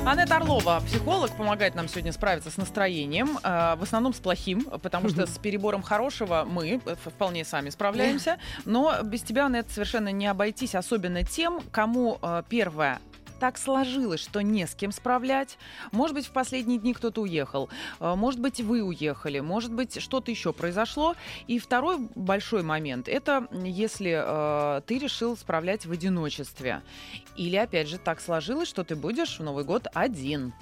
Аннет 0.06 0.32
Орлова, 0.32 0.82
психолог, 0.86 1.32
помогает 1.38 1.76
нам 1.76 1.88
сегодня 1.88 2.12
справиться 2.12 2.50
с 2.50 2.58
настроением, 2.58 3.38
э, 3.44 3.76
в 3.76 3.84
основном 3.84 4.14
с 4.14 4.18
плохим, 4.18 4.64
потому 4.82 5.10
что 5.10 5.28
с 5.28 5.38
перебором 5.38 5.84
хорошего 5.84 6.46
мы 6.50 6.82
э, 6.86 6.96
вполне 6.96 7.46
сами 7.46 7.70
справляемся, 7.70 8.38
но 8.66 9.02
без 9.04 9.22
тебя, 9.22 9.46
Аннет, 9.46 9.70
совершенно 9.70 10.12
не 10.12 10.28
обойтись, 10.28 10.76
особенно 10.76 11.24
тем, 11.24 11.62
кому 11.72 12.18
э, 12.22 12.44
первое 12.50 13.00
так 13.42 13.58
сложилось, 13.58 14.20
что 14.20 14.42
не 14.42 14.68
с 14.68 14.76
кем 14.76 14.92
справлять. 14.92 15.58
Может 15.92 16.14
быть, 16.14 16.28
в 16.28 16.32
последние 16.32 16.78
дни 16.78 16.94
кто-то 16.94 17.22
уехал. 17.22 17.70
Э, 18.00 18.14
может 18.14 18.40
быть, 18.40 18.62
вы 18.62 18.84
уехали. 18.84 19.40
Может 19.40 19.74
быть, 19.74 20.00
что-то 20.00 20.30
еще 20.30 20.54
произошло. 20.54 21.16
И 21.48 21.58
второй 21.58 21.98
большой 22.14 22.62
момент– 22.62 23.08
это 23.10 23.48
если 23.52 24.14
э, 24.16 24.82
ты 24.82 25.00
решил 25.00 25.36
справлять 25.36 25.88
в 25.88 25.92
одиночестве. 25.92 26.84
Или, 27.36 27.56
опять 27.56 27.88
же, 27.88 27.98
так 27.98 28.22
сложилось, 28.22 28.70
что 28.70 28.84
ты 28.84 28.96
будешь 28.96 29.40
в 29.40 29.44
Новый 29.44 29.64
год 29.64 29.88
один. 29.96 30.54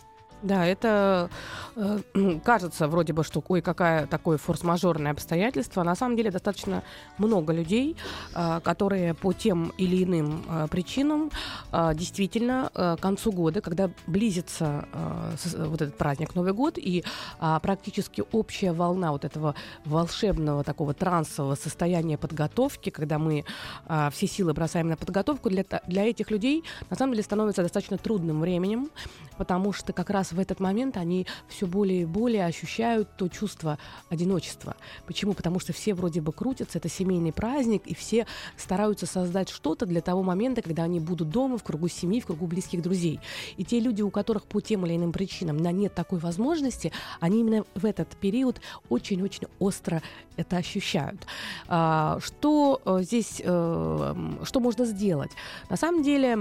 Да, 0.42 0.66
это 0.66 1.30
э, 1.76 2.00
кажется 2.46 2.88
вроде 2.88 3.12
бы, 3.12 3.24
что 3.24 3.44
ой, 3.48 3.62
какая 3.62 4.08
такое 4.08 4.38
форс-мажорное 4.38 5.12
обстоятельство. 5.12 5.84
На 5.84 5.96
самом 5.96 6.16
деле 6.16 6.32
достаточно 6.32 6.84
много 7.18 7.52
людей, 7.52 7.98
э, 8.34 8.62
которые 8.64 9.14
по 9.14 9.34
тем 9.34 9.74
или 9.78 10.04
иным 10.04 10.44
э, 10.48 10.68
причинам 10.70 11.32
э, 11.72 11.92
действительно 11.94 12.72
э, 12.74 12.96
к 12.98 13.02
концу 13.02 13.34
года, 13.34 13.60
когда 13.60 13.90
близится 14.08 14.88
э, 14.94 15.36
с, 15.38 15.54
вот 15.56 15.82
этот 15.82 15.98
праздник 15.98 16.36
Новый 16.36 16.54
год 16.54 16.78
и 16.78 17.04
э, 17.40 17.60
практически 17.62 18.24
общая 18.32 18.72
волна 18.72 19.12
вот 19.12 19.26
этого 19.26 19.56
волшебного 19.84 20.64
такого 20.64 20.94
трансового 20.94 21.56
состояния 21.56 22.18
подготовки, 22.18 22.92
когда 22.92 23.20
мы 23.20 23.44
э, 23.88 24.10
все 24.14 24.28
силы 24.28 24.54
бросаем 24.54 24.88
на 24.88 24.96
подготовку, 24.96 25.50
для, 25.50 25.66
для 25.88 26.06
этих 26.06 26.32
людей 26.32 26.64
на 26.90 26.96
самом 26.96 27.14
деле 27.14 27.24
становится 27.24 27.62
достаточно 27.62 27.98
трудным 27.98 28.40
временем, 28.40 28.90
потому 29.38 29.74
что 29.74 29.92
как 29.92 30.10
раз 30.10 30.29
в 30.32 30.40
этот 30.40 30.60
момент 30.60 30.98
они 30.98 31.26
все 31.48 31.68
более 31.68 32.02
и 32.02 32.06
более 32.06 32.46
ощущают 32.46 33.10
то 33.18 33.28
чувство 33.28 33.78
одиночества. 34.10 34.76
Почему? 35.06 35.34
Потому 35.34 35.60
что 35.60 35.74
все 35.74 35.94
вроде 35.94 36.22
бы 36.22 36.32
крутятся, 36.32 36.78
это 36.78 36.90
семейный 36.90 37.34
праздник, 37.34 37.84
и 37.86 37.96
все 37.96 38.26
стараются 38.58 39.06
создать 39.06 39.50
что-то 39.50 39.86
для 39.86 40.02
того 40.02 40.24
момента, 40.24 40.62
когда 40.62 40.84
они 40.84 41.00
будут 41.00 41.30
дома, 41.30 41.58
в 41.58 41.64
кругу 41.64 41.88
семьи, 41.88 42.22
в 42.22 42.26
кругу 42.26 42.48
близких 42.48 42.82
друзей. 42.82 43.20
И 43.58 43.64
те 43.64 43.80
люди, 43.80 44.02
у 44.02 44.12
которых 44.12 44.46
по 44.46 44.62
тем 44.62 44.86
или 44.86 44.96
иным 44.96 45.12
причинам 45.12 45.58
на 45.58 45.72
нет 45.72 45.94
такой 45.94 46.20
возможности, 46.20 46.92
они 47.20 47.42
именно 47.42 47.66
в 47.76 47.86
этот 47.86 48.10
период 48.18 48.62
очень-очень 48.90 49.48
остро 49.60 50.02
это 50.40 50.58
ощущают. 50.58 51.28
А, 51.68 52.20
что 52.22 52.82
э, 52.86 53.00
здесь, 53.02 53.42
э, 53.44 54.16
что 54.44 54.60
можно 54.60 54.86
сделать? 54.86 55.32
На 55.70 55.78
самом 55.78 56.04
деле, 56.04 56.38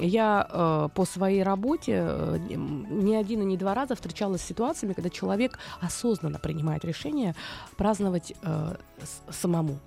я 0.00 0.46
э, 0.48 0.88
по 0.94 1.04
своей 1.04 1.42
работе 1.42 2.40
не 2.56 3.16
один 3.16 3.42
и 3.42 3.44
не 3.44 3.56
два 3.56 3.74
раза 3.74 3.94
встречалась 3.94 4.42
с 4.42 4.46
ситуациями, 4.46 4.92
когда 4.92 5.10
человек 5.10 5.58
осознанно 5.80 6.38
принимает 6.38 6.84
решение 6.84 7.34
праздновать 7.76 8.34
самому. 9.30 9.78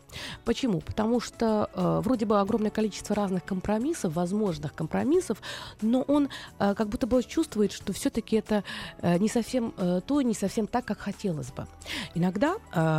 Почему? 0.43 0.81
Потому 0.81 1.19
что 1.21 1.69
вроде 2.03 2.25
бы 2.25 2.39
огромное 2.39 2.71
количество 2.71 3.15
разных 3.15 3.45
компромиссов, 3.45 4.13
возможных 4.13 4.73
компромиссов, 4.73 5.37
но 5.81 6.01
он 6.01 6.29
как 6.57 6.87
будто 6.89 7.07
бы 7.07 7.23
чувствует, 7.23 7.71
что 7.71 7.93
все-таки 7.93 8.35
это 8.37 8.63
не 9.01 9.29
совсем 9.29 9.73
то, 10.05 10.21
не 10.21 10.33
совсем 10.33 10.67
так, 10.67 10.85
как 10.85 10.99
хотелось 10.99 11.51
бы. 11.51 11.67
Иногда 12.15 12.55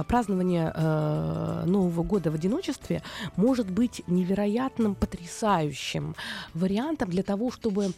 празднование 0.08 0.45
э, 0.54 1.64
Нового 1.66 2.02
года 2.02 2.30
в 2.30 2.34
одиночестве 2.34 3.02
может 3.36 3.70
быть 3.70 4.02
невероятным, 4.06 4.94
потрясающим 4.94 6.14
вариантом 6.54 7.10
для 7.10 7.22
того, 7.22 7.50
чтобы 7.50 7.92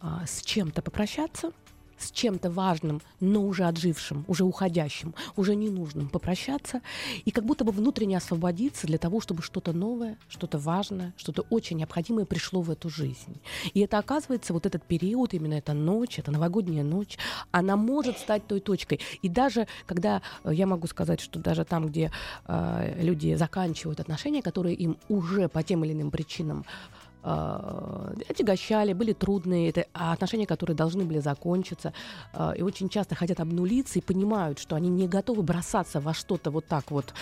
а, 0.00 0.24
с 0.26 0.42
чем-то 0.42 0.80
попрощаться, 0.80 1.52
с 1.98 2.10
чем-то 2.10 2.50
важным, 2.50 3.00
но 3.20 3.42
уже 3.42 3.64
отжившим, 3.64 4.24
уже 4.28 4.44
уходящим, 4.44 5.14
уже 5.36 5.54
ненужным 5.54 6.08
попрощаться 6.08 6.80
и 7.24 7.30
как 7.30 7.44
будто 7.44 7.64
бы 7.64 7.72
внутренне 7.72 8.16
освободиться 8.16 8.86
для 8.86 8.98
того, 8.98 9.20
чтобы 9.20 9.42
что-то 9.42 9.72
новое, 9.72 10.16
что-то 10.28 10.58
важное, 10.58 11.12
что-то 11.16 11.44
очень 11.50 11.78
необходимое 11.78 12.24
пришло 12.24 12.60
в 12.60 12.70
эту 12.70 12.88
жизнь. 12.88 13.40
И 13.74 13.80
это 13.80 13.98
оказывается 13.98 14.52
вот 14.52 14.66
этот 14.66 14.82
период, 14.84 15.34
именно 15.34 15.54
эта 15.54 15.72
ночь, 15.72 16.18
эта 16.18 16.30
новогодняя 16.30 16.84
ночь, 16.84 17.18
она 17.50 17.76
может 17.76 18.18
стать 18.18 18.46
той 18.46 18.60
точкой. 18.60 19.00
И 19.22 19.28
даже 19.28 19.66
когда 19.86 20.22
э, 20.44 20.54
я 20.54 20.66
могу 20.66 20.86
сказать, 20.86 21.20
что 21.20 21.38
даже 21.38 21.64
там, 21.64 21.86
где 21.88 22.10
э, 22.46 23.02
люди 23.02 23.34
заканчивают 23.34 24.00
отношения, 24.00 24.42
которые 24.42 24.74
им 24.74 24.96
уже 25.08 25.48
по 25.48 25.62
тем 25.62 25.84
или 25.84 25.92
иным 25.92 26.10
причинам 26.10 26.64
отягощали, 27.22 28.92
были 28.92 29.12
трудные, 29.12 29.70
это 29.70 29.86
отношения, 29.92 30.46
которые 30.46 30.76
должны 30.76 31.04
были 31.04 31.18
закончиться, 31.18 31.92
э, 32.32 32.54
и 32.58 32.62
очень 32.62 32.88
часто 32.88 33.14
хотят 33.14 33.40
обнулиться 33.40 33.98
и 33.98 34.02
понимают, 34.02 34.58
что 34.58 34.76
они 34.76 34.88
не 34.88 35.08
готовы 35.08 35.42
бросаться 35.42 36.00
во 36.00 36.14
что-то 36.14 36.50
вот 36.50 36.66
так 36.66 36.90
вот. 36.90 37.14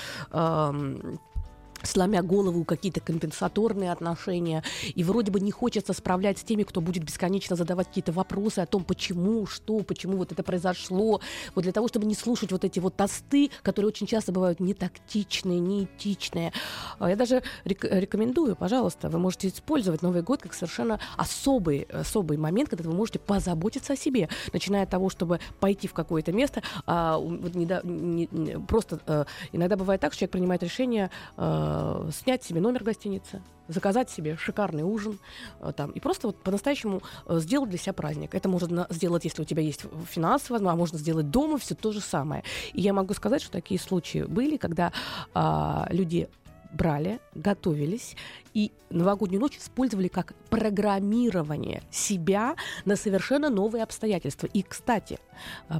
Сломя 1.87 2.23
голову 2.23 2.65
какие-то 2.65 3.01
компенсаторные 3.01 3.93
отношения, 3.93 4.63
и 4.95 5.05
вроде 5.05 5.31
бы 5.31 5.41
не 5.41 5.51
хочется 5.51 5.93
справлять 5.93 6.39
с 6.39 6.43
теми, 6.45 6.63
кто 6.63 6.81
будет 6.81 7.05
бесконечно 7.05 7.57
задавать 7.57 7.89
какие-то 7.89 8.13
вопросы 8.13 8.61
о 8.61 8.67
том, 8.67 8.85
почему, 8.85 9.47
что, 9.47 9.81
почему 9.81 10.17
вот 10.17 10.33
это 10.33 10.43
произошло, 10.43 11.21
вот 11.55 11.63
для 11.63 11.73
того, 11.73 11.89
чтобы 11.89 12.07
не 12.07 12.15
слушать 12.15 12.53
вот 12.53 12.65
эти 12.65 12.79
вот 12.79 12.97
тосты, 12.97 13.51
которые 13.63 13.89
очень 13.89 14.07
часто 14.07 14.33
бывают 14.33 14.61
не 14.61 14.75
тактичные, 14.75 15.61
не 15.61 15.85
этичные. 15.85 16.53
А 16.99 17.09
я 17.09 17.17
даже 17.17 17.43
рек- 17.65 17.85
рекомендую, 17.85 18.57
пожалуйста, 18.57 19.09
вы 19.09 19.19
можете 19.19 19.49
использовать 19.49 20.03
Новый 20.03 20.23
год 20.23 20.43
как 20.43 20.55
совершенно 20.55 21.01
особый, 21.17 21.83
особый 21.93 22.37
момент, 22.37 22.71
когда 22.71 22.89
вы 22.89 22.95
можете 22.95 23.19
позаботиться 23.19 23.93
о 23.93 23.97
себе, 23.97 24.29
начиная 24.53 24.83
от 24.83 24.91
того, 24.91 25.09
чтобы 25.11 25.41
пойти 25.61 25.89
в 25.89 25.95
какое-то 25.95 26.33
место, 26.33 26.63
а, 26.87 27.19
вот 27.19 27.55
не, 27.55 27.67
не, 27.85 28.29
не, 28.31 28.59
просто 28.61 29.01
а, 29.07 29.27
иногда 29.53 29.77
бывает 29.77 30.01
так, 30.01 30.13
что 30.13 30.21
человек 30.21 30.33
принимает 30.33 30.63
решение 30.63 31.11
а, 31.37 31.76
Э, 31.77 32.11
снять 32.13 32.43
себе 32.43 32.61
номер 32.61 32.85
гостиницы, 32.85 33.43
заказать 33.69 34.09
себе 34.09 34.37
шикарный 34.37 34.83
ужин 34.83 35.19
э, 35.61 35.73
там, 35.77 35.91
и 35.91 36.01
просто 36.01 36.29
вот 36.29 36.43
по-настоящему 36.43 37.03
э, 37.27 37.39
сделать 37.39 37.69
для 37.71 37.79
себя 37.79 37.93
праздник. 37.93 38.35
Это 38.35 38.49
можно 38.49 38.87
сделать, 38.91 39.25
если 39.25 39.43
у 39.43 39.45
тебя 39.45 39.63
есть 39.63 39.85
финансовая 40.09 40.61
возможность, 40.61 40.75
а 40.75 40.77
можно 40.77 40.99
сделать 40.99 41.31
дома 41.31 41.59
все 41.59 41.75
то 41.75 41.93
же 41.93 42.01
самое. 42.01 42.45
И 42.73 42.81
я 42.81 42.93
могу 42.93 43.13
сказать, 43.15 43.43
что 43.43 43.53
такие 43.53 43.79
случаи 43.79 44.25
были, 44.25 44.57
когда 44.57 44.93
а, 45.35 45.87
люди 45.91 46.29
брали, 46.73 47.21
готовились 47.35 48.17
и 48.55 48.73
новогоднюю 48.91 49.41
ночь 49.41 49.59
использовали 49.59 50.09
как 50.09 50.35
программирование 50.51 51.83
себя 51.91 52.57
на 52.85 52.97
совершенно 52.97 53.51
новые 53.51 53.83
обстоятельства. 53.83 54.47
И, 54.47 54.63
кстати, 54.63 55.19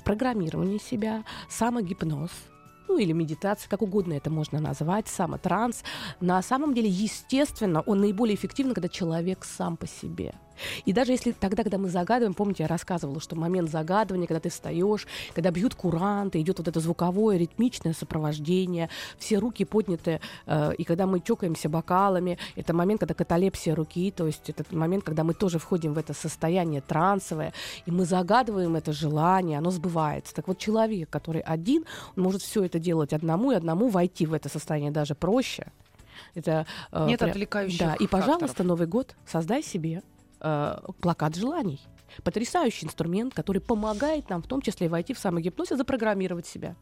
программирование 0.05 0.79
себя, 0.79 1.25
самогипноз– 1.49 2.31
ну 2.89 2.99
или 2.99 3.13
медитация, 3.13 3.69
как 3.69 3.83
угодно 3.83 4.15
это 4.15 4.31
можно 4.31 4.61
назвать, 4.61 5.09
самотранс. 5.09 5.83
На 6.21 6.43
самом 6.43 6.75
деле, 6.75 6.89
естественно, 6.89 7.81
он 7.83 8.01
наиболее 8.01 8.35
эффективен, 8.35 8.75
когда 8.75 8.89
человек 8.89 9.45
сам 9.45 9.77
по 9.77 9.87
себе– 9.87 10.35
и 10.85 10.93
даже 10.93 11.13
если 11.13 11.33
тогда, 11.33 11.63
когда 11.63 11.79
мы 11.79 11.89
загадываем, 11.89 12.35
помните, 12.35 12.65
я 12.65 12.69
рассказывала, 12.69 13.21
что 13.21 13.37
момент 13.37 13.71
загадывания, 13.71 14.27
когда 14.27 14.41
ты 14.41 14.49
встаешь, 14.49 15.07
когда 15.35 15.51
бьют 15.51 15.75
куранты, 15.75 16.41
идет 16.41 16.59
вот 16.59 16.69
это 16.69 16.81
звуковое, 16.81 17.37
ритмичное 17.37 17.93
сопровождение, 17.93 18.89
все 19.19 19.39
руки 19.39 19.65
подняты, 19.65 20.21
э, 20.47 20.75
и 20.77 20.85
когда 20.85 21.07
мы 21.07 21.21
чокаемся 21.21 21.69
бокалами, 21.69 22.39
это 22.55 22.73
момент, 22.73 23.01
когда 23.01 23.15
каталепсия 23.15 23.75
руки, 23.75 24.11
то 24.11 24.27
есть 24.27 24.49
это 24.49 24.65
момент, 24.75 25.05
когда 25.05 25.25
мы 25.25 25.35
тоже 25.35 25.59
входим 25.59 25.95
в 25.95 25.99
это 25.99 26.15
состояние 26.15 26.81
трансовое, 26.81 27.53
и 27.87 27.91
мы 27.91 28.05
загадываем 28.05 28.77
это 28.77 28.93
желание, 28.93 29.59
оно 29.59 29.71
сбывается. 29.71 30.35
Так 30.35 30.49
вот, 30.49 30.59
человек, 30.59 31.11
который 31.11 31.41
один, 31.41 31.85
он 32.17 32.23
может 32.23 32.43
все 32.43 32.65
это 32.65 32.79
делать 32.79 33.13
одному, 33.13 33.53
и 33.53 33.55
одному 33.55 33.89
войти 33.89 34.27
в 34.27 34.33
это 34.33 34.49
состояние 34.49 34.91
даже 34.91 35.15
проще. 35.15 35.67
Это, 36.35 36.67
э, 36.93 37.07
Нет 37.09 37.19
прям, 37.19 37.31
отвлекающих 37.31 37.79
Да, 37.79 37.95
и, 37.95 38.07
пожалуйста, 38.07 38.63
Новый 38.65 38.87
год 38.87 39.15
создай 39.27 39.63
себе 39.63 40.03
э, 40.47 40.93
плакат 41.01 41.37
желаний. 41.37 41.81
Потрясающий 42.23 42.87
инструмент, 42.87 43.35
который 43.35 43.61
помогает 43.61 44.31
нам 44.31 44.43
в 44.43 44.47
том 44.47 44.63
числе 44.63 44.89
войти 44.89 45.13
в 45.13 45.19
самогипноз 45.19 45.73
и 45.73 45.77
запрограммировать 45.77 46.47
себя. 46.47 46.77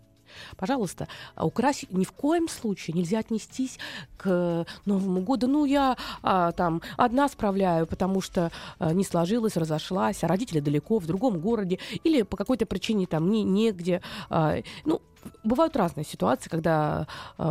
Пожалуйста, 0.57 1.09
укрась 1.37 1.87
ни 1.91 2.05
в 2.05 2.13
коем 2.13 2.49
случае 2.49 2.95
нельзя 2.95 3.19
отнестись 3.19 3.79
к 4.17 4.67
Новому 4.85 5.23
году. 5.23 5.47
Ну, 5.47 5.65
я 5.65 5.97
а, 6.23 6.53
там 6.53 6.83
одна 6.97 7.29
справляю, 7.29 7.87
потому 7.87 8.21
что 8.21 8.51
а, 8.79 8.93
не 8.93 9.05
сложилось, 9.05 9.57
разошлась, 9.57 10.25
а 10.25 10.29
родители 10.29 10.61
далеко, 10.61 10.99
в 10.99 11.07
другом 11.07 11.41
городе, 11.41 11.79
или 12.03 12.23
по 12.23 12.37
какой-то 12.37 12.67
причине 12.67 13.07
там 13.07 13.31
не, 13.31 13.43
негде. 13.43 14.03
А, 14.31 14.57
ну, 14.85 15.01
бывают 15.43 15.77
разные 15.77 16.05
ситуации, 16.05 16.49
когда 16.49 17.07
э, 17.39 17.43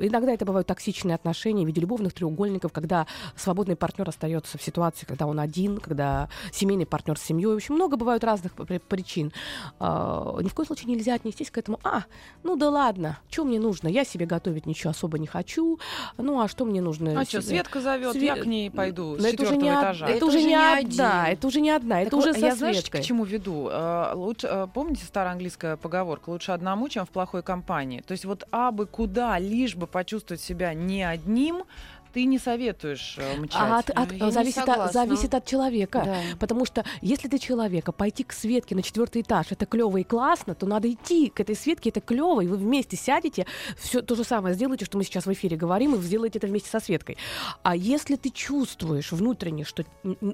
иногда 0.00 0.32
это 0.32 0.44
бывают 0.44 0.66
токсичные 0.66 1.14
отношения 1.14 1.64
в 1.64 1.66
виде 1.66 1.80
любовных 1.80 2.12
треугольников, 2.14 2.72
когда 2.72 3.06
свободный 3.36 3.76
партнер 3.76 4.08
остается 4.08 4.58
в 4.58 4.62
ситуации, 4.62 5.06
когда 5.06 5.26
он 5.26 5.40
один, 5.40 5.78
когда 5.78 6.28
семейный 6.52 6.86
партнер 6.86 7.18
с 7.18 7.22
семьей. 7.22 7.52
В 7.52 7.56
общем, 7.56 7.74
много 7.74 7.96
бывают 7.96 8.24
разных 8.24 8.52
причин. 8.88 9.32
Э, 9.80 10.38
ни 10.40 10.48
в 10.48 10.54
коем 10.54 10.66
случае 10.66 10.94
нельзя 10.94 11.14
отнестись 11.14 11.50
к 11.50 11.58
этому. 11.58 11.80
А, 11.84 12.04
ну 12.42 12.56
да 12.56 12.70
ладно, 12.70 13.18
что 13.30 13.44
мне 13.44 13.58
нужно? 13.58 13.88
Я 13.88 14.04
себе 14.04 14.26
готовить 14.26 14.66
ничего 14.66 14.90
особо 14.90 15.18
не 15.18 15.26
хочу. 15.26 15.78
Ну 16.16 16.40
а 16.40 16.48
что 16.48 16.64
мне 16.64 16.80
нужно? 16.80 17.20
А 17.20 17.24
что, 17.24 17.42
Светка 17.42 17.80
зовет, 17.80 18.12
Свет... 18.12 18.36
я 18.36 18.36
к 18.36 18.46
ней 18.46 18.70
пойду 18.70 19.18
с 19.18 19.24
это 19.24 19.42
уже 19.42 19.56
не 19.56 19.68
этажа. 19.68 20.06
Это, 20.06 20.16
это 20.16 20.26
уже 20.26 20.42
не 20.42 20.54
одна, 20.54 21.28
это 21.30 21.46
уже 21.46 21.60
не 21.60 21.70
одна, 21.70 21.96
так 21.96 22.06
это 22.06 22.16
вот, 22.16 22.26
уже 22.26 22.34
со 22.34 22.46
Я 22.46 22.54
знаешь, 22.54 22.82
к 22.88 23.00
чему 23.00 23.24
веду? 23.24 23.68
Э, 23.70 24.12
лучше, 24.14 24.48
э, 24.50 24.66
помните 24.72 25.04
старая 25.04 25.32
английская 25.32 25.76
поговорка? 25.76 26.30
Лучше 26.30 26.52
одному, 26.52 26.88
чем 26.88 27.06
в 27.06 27.10
плохой 27.12 27.42
компании. 27.42 28.00
То 28.00 28.12
есть 28.12 28.24
вот 28.24 28.44
абы 28.50 28.86
куда, 28.86 29.38
лишь 29.38 29.76
бы 29.76 29.86
почувствовать 29.86 30.40
себя 30.40 30.74
не 30.74 31.02
одним, 31.02 31.64
ты 32.12 32.24
не 32.24 32.38
советуешь 32.38 33.16
э, 33.18 33.36
мчать. 33.40 33.60
А 33.60 33.78
от- 33.78 33.90
от- 33.90 34.12
Я 34.12 34.26
не 34.26 34.32
зависит, 34.32 34.58
от, 34.68 34.92
зависит 34.92 35.34
от 35.34 35.46
человека. 35.46 36.02
Да. 36.04 36.16
Потому 36.38 36.64
что 36.66 36.84
если 37.00 37.28
ты 37.28 37.38
человека 37.38 37.92
пойти 37.92 38.24
к 38.24 38.32
Светке 38.32 38.74
на 38.74 38.82
четвертый 38.82 39.22
этаж, 39.22 39.46
это 39.50 39.66
клево 39.66 39.96
и 39.98 40.04
классно, 40.04 40.54
то 40.54 40.66
надо 40.66 40.90
идти 40.90 41.30
к 41.30 41.40
этой 41.40 41.56
Светке, 41.56 41.90
это 41.90 42.00
клево, 42.00 42.40
и 42.40 42.46
вы 42.46 42.56
вместе 42.56 42.96
сядете, 42.96 43.46
все 43.78 44.02
то 44.02 44.14
же 44.14 44.24
самое 44.24 44.54
сделаете, 44.54 44.84
что 44.84 44.98
мы 44.98 45.04
сейчас 45.04 45.26
в 45.26 45.32
эфире 45.32 45.56
говорим, 45.56 45.94
и 45.94 45.98
вы 45.98 46.02
сделаете 46.04 46.38
это 46.38 46.46
вместе 46.46 46.68
со 46.70 46.80
Светкой. 46.80 47.16
А 47.62 47.74
если 47.76 48.16
ты 48.16 48.30
чувствуешь 48.30 49.12
внутренне, 49.12 49.64
что 49.64 49.84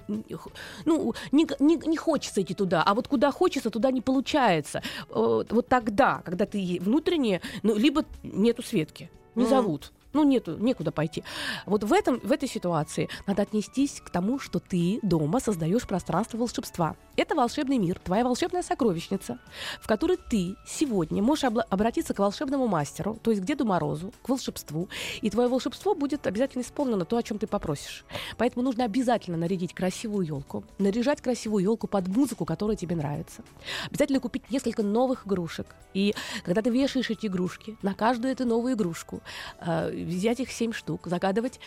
ну, 0.09 1.15
не, 1.33 1.47
не- 1.61 1.87
не 1.89 1.97
хочется 1.97 2.43
идти 2.43 2.55
туда, 2.55 2.83
а 2.85 2.95
вот 2.95 3.09
куда 3.09 3.31
хочется, 3.31 3.71
туда 3.71 3.91
не 3.91 4.01
получается, 4.01 4.83
э, 5.11 5.45
вот 5.49 5.69
тогда, 5.69 6.23
когда 6.25 6.47
ты 6.47 6.79
внутренне, 6.81 7.41
ну, 7.63 7.77
либо 7.77 8.05
нету 8.23 8.63
Светки, 8.63 9.11
не 9.35 9.45
зовут. 9.47 9.93
Ну, 10.19 10.25
нету, 10.25 10.57
некуда 10.59 10.91
пойти. 10.91 11.23
Вот 11.65 11.85
в, 11.85 11.93
этом, 11.93 12.19
в 12.25 12.33
этой 12.33 12.49
ситуации 12.49 13.09
надо 13.29 13.43
отнестись 13.43 14.01
к 14.05 14.11
тому, 14.11 14.41
что 14.41 14.59
ты 14.59 14.99
дома 15.03 15.39
создаешь 15.39 15.87
пространство 15.87 16.39
волшебства. 16.39 16.97
Это 17.15 17.37
волшебный 17.37 17.79
мир, 17.79 18.01
твоя 18.01 18.25
волшебная 18.25 18.63
сокровищница, 18.63 19.39
в 19.81 19.87
которой 19.87 20.17
ты 20.17 20.57
сегодня 20.67 21.23
можешь 21.23 21.45
обла- 21.45 21.65
обратиться 21.71 22.15
к 22.15 22.19
волшебному 22.19 22.67
мастеру, 22.67 23.17
то 23.23 23.31
есть 23.31 23.43
к 23.43 23.45
Деду 23.45 23.65
Морозу, 23.65 24.13
к 24.23 24.29
волшебству, 24.29 24.89
и 25.21 25.31
твое 25.31 25.49
волшебство 25.49 25.95
будет 25.95 26.27
обязательно 26.27 26.63
исполнено 26.63 27.05
то, 27.05 27.17
о 27.17 27.23
чем 27.23 27.39
ты 27.39 27.47
попросишь. 27.47 28.05
Поэтому 28.39 28.65
нужно 28.65 28.85
обязательно 28.85 29.37
нарядить 29.37 29.73
красивую 29.73 30.27
елку, 30.27 30.65
наряжать 30.79 31.21
красивую 31.21 31.63
елку 31.63 31.87
под 31.87 32.09
музыку, 32.09 32.45
которая 32.45 32.77
тебе 32.77 32.97
нравится. 32.97 33.43
Обязательно 33.89 34.19
купить 34.19 34.51
несколько 34.51 34.83
новых 34.83 35.29
игрушек. 35.29 35.77
И 35.95 36.15
когда 36.45 36.63
ты 36.63 36.71
вешаешь 36.71 37.11
эти 37.11 37.27
игрушки, 37.27 37.77
на 37.83 37.95
каждую 37.95 38.33
эту 38.33 38.45
новую 38.45 38.75
игрушку, 38.75 39.21
э, 39.61 39.91
взять 40.09 40.41
их 40.41 40.51
семь 40.51 40.73
штук, 40.73 41.07
загадывать 41.07 41.61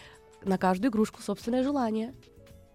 на 0.44 0.58
каждую 0.58 0.92
игрушку 0.92 1.22
собственное 1.22 1.64
желание. 1.64 2.14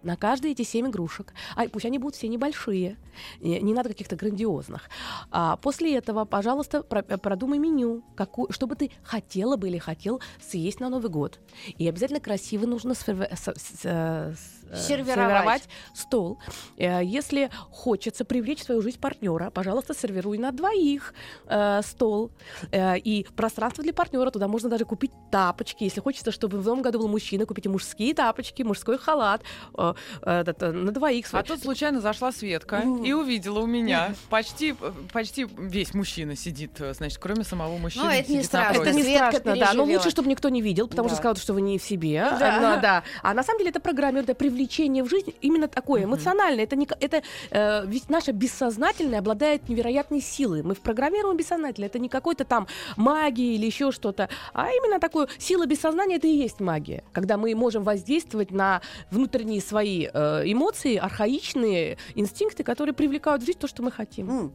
На 0.03 0.15
каждые 0.15 0.51
эти 0.51 0.61
семь 0.61 0.87
игрушек. 0.87 1.33
А 1.55 1.67
пусть 1.67 1.85
они 1.85 1.97
будут 1.97 2.15
все 2.15 2.27
небольшие. 2.27 2.97
Не, 3.41 3.59
не 3.59 3.73
надо 3.73 3.89
каких-то 3.89 4.15
грандиозных. 4.15 4.89
А 5.31 5.57
после 5.57 5.95
этого, 5.95 6.23
пожалуйста, 6.23 6.83
про- 6.83 7.01
э, 7.01 7.17
продумай 7.17 7.57
меню, 7.57 8.03
какую, 8.15 8.51
что 8.53 8.67
бы 8.67 8.75
ты 8.75 8.91
хотела 9.03 9.57
бы 9.57 9.67
или 9.67 9.79
хотел 9.79 10.21
съесть 10.39 10.79
на 10.79 10.89
Новый 10.89 11.09
год. 11.09 11.39
И 11.77 11.89
обязательно 11.89 12.19
красиво 12.19 12.67
нужно 12.67 12.93
сферве- 12.93 13.35
с- 13.35 13.59
с- 13.59 13.81
э, 13.85 14.33
с- 14.35 14.56
э, 14.71 14.75
Сервировать. 14.77 15.63
стол. 15.93 16.39
Э, 16.77 17.01
Если 17.03 17.49
хочется 17.71 18.25
привлечь 18.25 18.59
в 18.59 18.63
свою 18.63 18.81
жизнь 18.81 18.99
партнера, 18.99 19.49
пожалуйста, 19.49 19.93
сервируй 19.93 20.37
на 20.37 20.51
двоих 20.51 21.13
э, 21.47 21.81
стол. 21.83 22.31
Э, 22.71 22.97
и 22.97 23.25
пространство 23.35 23.83
для 23.83 23.93
партнера. 23.93 24.29
Туда 24.31 24.47
можно 24.47 24.69
даже 24.69 24.85
купить 24.85 25.11
тапочки. 25.31 25.83
Если 25.83 26.01
хочется, 26.01 26.31
чтобы 26.31 26.59
в 26.59 26.65
новом 26.65 26.81
году 26.81 26.99
был 26.99 27.07
мужчина, 27.07 27.45
купите 27.45 27.69
мужские 27.69 28.13
тапочки, 28.13 28.63
мужской 28.63 28.97
халат 28.97 29.41
э, 29.77 29.93
э, 30.21 30.71
на 30.71 30.91
двоих. 30.91 31.27
А 31.31 31.43
тут 31.43 31.61
случайно 31.61 32.01
зашла 32.01 32.31
Светка 32.31 32.77
Мгм. 32.77 33.03
и 33.03 33.13
увидела 33.13 33.59
у 33.59 33.65
меня 33.65 34.13
почти, 34.29 34.75
почти 35.13 35.47
весь 35.57 35.93
мужчина 35.93 36.35
сидит, 36.35 36.79
э, 36.81 36.93
значит, 36.93 37.17
кроме 37.19 37.43
самого 37.43 37.77
мужчины. 37.77 38.05
Ну, 38.05 38.11
это 38.11 38.31
не 38.31 38.43
страшно. 38.43 38.81
Это 38.81 38.91
не 38.93 39.03
Светка 39.03 39.37
страшно, 39.37 39.55
да. 39.59 39.73
Но 39.73 39.83
лучше, 39.83 40.09
чтобы 40.09 40.29
никто 40.29 40.49
не 40.49 40.61
видел, 40.61 40.87
потому 40.87 41.07
Да. 41.07 41.15
что 41.15 41.21
сказал, 41.21 41.35
что 41.35 41.53
вы 41.53 41.61
не 41.61 41.77
в 41.77 41.83
себе. 41.83 42.27
Да. 42.39 42.57
А, 42.57 42.75
ну, 42.75 42.81
да. 42.81 43.03
А 43.23 43.33
на 43.33 43.43
самом 43.43 43.59
деле 43.59 43.69
это 43.71 43.79
программирование, 43.79 44.23
это 44.23 44.35
привлечение 44.57 45.03
в 45.03 45.09
жизнь 45.09 45.35
именно 45.41 45.67
такое, 45.67 46.05
эмоциональное. 46.05 46.63
Это, 46.63 46.75
не, 46.75 46.87
это 46.99 47.21
э, 47.51 47.85
ведь 47.85 48.09
наше 48.09 48.31
бессознательное 48.31 49.19
обладает 49.19 49.69
невероятной 49.69 50.19
силой. 50.19 50.63
Мы 50.63 50.73
программируем 50.73 51.37
бессознательно. 51.37 51.85
Это 51.85 51.99
не 51.99 52.09
какой-то 52.09 52.43
там 52.43 52.67
магия 52.95 53.53
или 53.53 53.67
еще 53.67 53.91
что-то, 53.91 54.29
а 54.53 54.69
именно 54.71 54.99
такое 54.99 55.27
сила 55.37 55.67
бессознания 55.67 56.15
это 56.15 56.25
и 56.25 56.31
есть 56.31 56.59
магия. 56.59 57.03
Когда 57.11 57.37
мы 57.37 57.53
можем 57.53 57.83
воздействовать 57.83 58.49
на 58.49 58.81
внутренние 59.11 59.61
свои 59.61 60.07
э, 60.11 60.43
эмоции, 60.45 60.95
архаичные 60.95 61.97
инстинкты, 62.15 62.63
которые 62.63 62.95
привлекают 62.95 63.43
в 63.43 63.45
жизнь 63.45 63.59
то, 63.59 63.67
что 63.67 63.83
мы 63.83 63.91
хотим. 63.91 64.51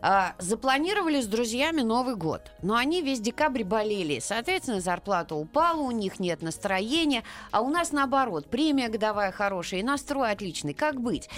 А, 0.00 0.34
запланировали 0.38 1.20
с 1.20 1.26
друзьями 1.26 1.80
Новый 1.80 2.14
год, 2.14 2.52
но 2.62 2.76
они 2.76 3.02
весь 3.02 3.20
декабрь 3.20 3.64
болели. 3.64 4.20
Соответственно, 4.20 4.80
зарплата 4.80 5.34
упала, 5.34 5.80
у 5.80 5.90
них 5.90 6.20
нет 6.20 6.40
настроения, 6.40 7.24
а 7.50 7.62
у 7.62 7.68
нас 7.68 7.90
наоборот, 7.90 8.46
премия 8.46 8.88
годовая 8.88 9.32
хорошая 9.40 9.80
и 9.80 9.82
настрой 9.82 10.32
отличный. 10.32 10.74
Как 10.74 11.00
быть? 11.00 11.30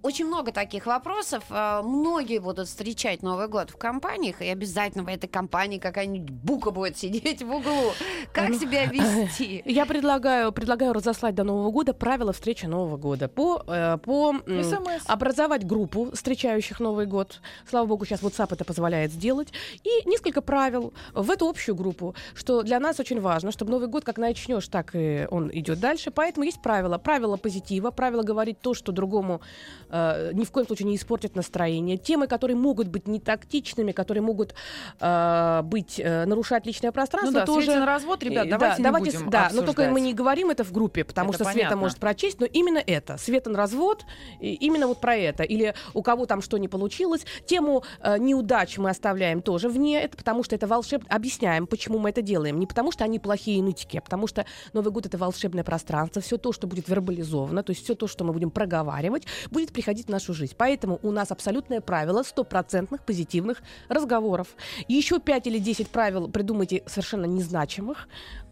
Очень 0.00 0.26
много 0.26 0.50
таких 0.50 0.86
вопросов. 0.86 1.44
А, 1.50 1.82
Многие 1.82 2.38
будут 2.38 2.68
встречать 2.68 3.22
Новый 3.22 3.48
год 3.48 3.68
в 3.68 3.76
компаниях, 3.76 4.40
и 4.40 4.46
обязательно 4.48 5.04
в 5.04 5.08
этой 5.08 5.28
компании 5.28 5.78
какая-нибудь 5.78 6.30
бука 6.30 6.70
будет 6.70 6.96
сидеть 6.96 7.42
в 7.42 7.50
углу. 7.50 7.92
Как 8.32 8.48
Ну, 8.48 8.58
себя 8.58 8.86
вести? 8.86 9.62
Я 9.66 9.84
предлагаю, 9.84 10.52
предлагаю 10.52 10.94
разослать 10.94 11.34
до 11.34 11.44
Нового 11.44 11.70
года 11.70 11.92
правила 11.92 12.32
встречи 12.32 12.64
Нового 12.64 12.96
года 12.96 13.28
по, 13.28 13.62
э, 13.66 13.98
по 14.02 14.32
СМС. 14.46 15.02
образовать 15.06 15.66
группу 15.66 16.10
встречающих 16.12 16.80
Новый 16.80 17.04
год. 17.04 17.42
Слава 17.68 17.84
богу, 17.86 18.06
сейчас 18.06 18.22
WhatsApp 18.22 18.54
это 18.54 18.64
позволяет 18.64 19.12
сделать. 19.12 19.48
И 19.84 20.08
несколько 20.08 20.40
правил 20.40 20.94
в 21.12 21.30
эту 21.30 21.46
общую 21.46 21.74
группу, 21.74 22.14
что 22.34 22.62
для 22.62 22.80
нас 22.80 22.98
очень 23.00 23.20
важно, 23.20 23.52
чтобы 23.52 23.72
Новый 23.72 23.88
год 23.88 24.04
как 24.04 24.16
начнешь, 24.16 24.66
так 24.68 24.92
и 24.94 25.26
он 25.30 25.50
идет 25.52 25.78
дальше. 25.78 26.10
Поэтому 26.10 26.46
есть 26.46 26.62
правила. 26.62 26.96
Правила 26.96 27.36
позитива, 27.50 27.90
правила 27.90 28.22
говорить 28.22 28.60
то, 28.60 28.74
что 28.74 28.92
другому 28.92 29.40
э, 29.88 30.30
ни 30.32 30.44
в 30.44 30.50
коем 30.52 30.66
случае 30.66 30.86
не 30.86 30.94
испортит 30.94 31.34
настроение. 31.34 31.96
Темы, 31.96 32.28
которые 32.28 32.56
могут 32.56 32.86
быть 32.86 33.08
не 33.08 33.18
тактичными, 33.18 33.90
которые 33.90 34.22
могут 34.22 34.54
э, 35.00 35.62
быть, 35.64 35.98
э, 35.98 36.26
нарушать 36.26 36.66
личное 36.66 36.90
Ну 36.90 36.92
пространство, 36.92 37.40
да, 37.40 37.46
тоже... 37.46 37.74
На 37.74 37.86
развод, 37.86 38.22
ребят, 38.22 38.48
давайте, 38.48 38.76
да, 38.76 38.78
не 38.78 38.84
давайте, 38.84 39.18
будем 39.18 39.30
да, 39.30 39.48
но 39.52 39.62
только 39.62 39.70
обсуждать. 39.82 39.92
мы 39.92 40.00
не 40.00 40.14
говорим 40.14 40.50
это 40.50 40.62
в 40.62 40.70
группе, 40.70 41.02
потому 41.02 41.30
Это 41.30 41.38
что 41.38 41.44
Света 41.44 41.58
понятно. 41.58 41.76
может 41.76 41.98
прочесть, 41.98 42.38
но 42.38 42.46
именно 42.46 42.78
это, 42.78 43.18
Света 43.18 43.50
на 43.50 43.58
развод, 43.58 44.04
именно 44.38 44.86
вот 44.86 45.00
про 45.00 45.16
это, 45.16 45.42
или 45.42 45.74
у 45.94 46.02
кого 46.02 46.26
там 46.26 46.42
что 46.42 46.56
не 46.56 46.68
получилось, 46.68 47.26
тему 47.46 47.82
э, 48.00 48.18
неудач 48.18 48.78
мы 48.78 48.90
оставляем 48.90 49.42
тоже 49.42 49.68
вне, 49.68 50.00
это 50.00 50.16
потому 50.16 50.44
что 50.44 50.54
это 50.54 50.68
волшебно, 50.68 51.08
объясняем, 51.10 51.66
почему 51.66 51.98
мы 51.98 52.10
это 52.10 52.22
делаем, 52.22 52.60
не 52.60 52.66
потому 52.66 52.92
что 52.92 53.02
они 53.02 53.18
плохие 53.18 53.60
нытики, 53.60 53.96
а 53.96 54.00
потому 54.00 54.28
что 54.28 54.46
Новый 54.72 54.92
год 54.92 55.06
это 55.06 55.18
волшебное 55.18 55.64
пространство, 55.64 56.22
все 56.22 56.36
то, 56.36 56.52
что 56.52 56.68
будет 56.68 56.88
вербализовано, 56.88 57.39
то 57.62 57.70
есть 57.70 57.84
все 57.84 57.94
то, 57.94 58.06
что 58.06 58.24
мы 58.24 58.32
будем 58.32 58.50
проговаривать, 58.50 59.26
будет 59.50 59.72
приходить 59.72 60.06
в 60.06 60.10
нашу 60.10 60.34
жизнь. 60.34 60.54
Поэтому 60.56 60.98
у 61.02 61.10
нас 61.10 61.30
абсолютное 61.30 61.80
правило 61.80 62.22
стопроцентных 62.22 63.02
позитивных 63.04 63.62
разговоров. 63.88 64.48
Еще 64.88 65.18
5 65.18 65.46
или 65.46 65.58
10 65.58 65.88
правил 65.88 66.28
придумайте 66.28 66.82
совершенно 66.86 67.26
незначимых, 67.26 68.08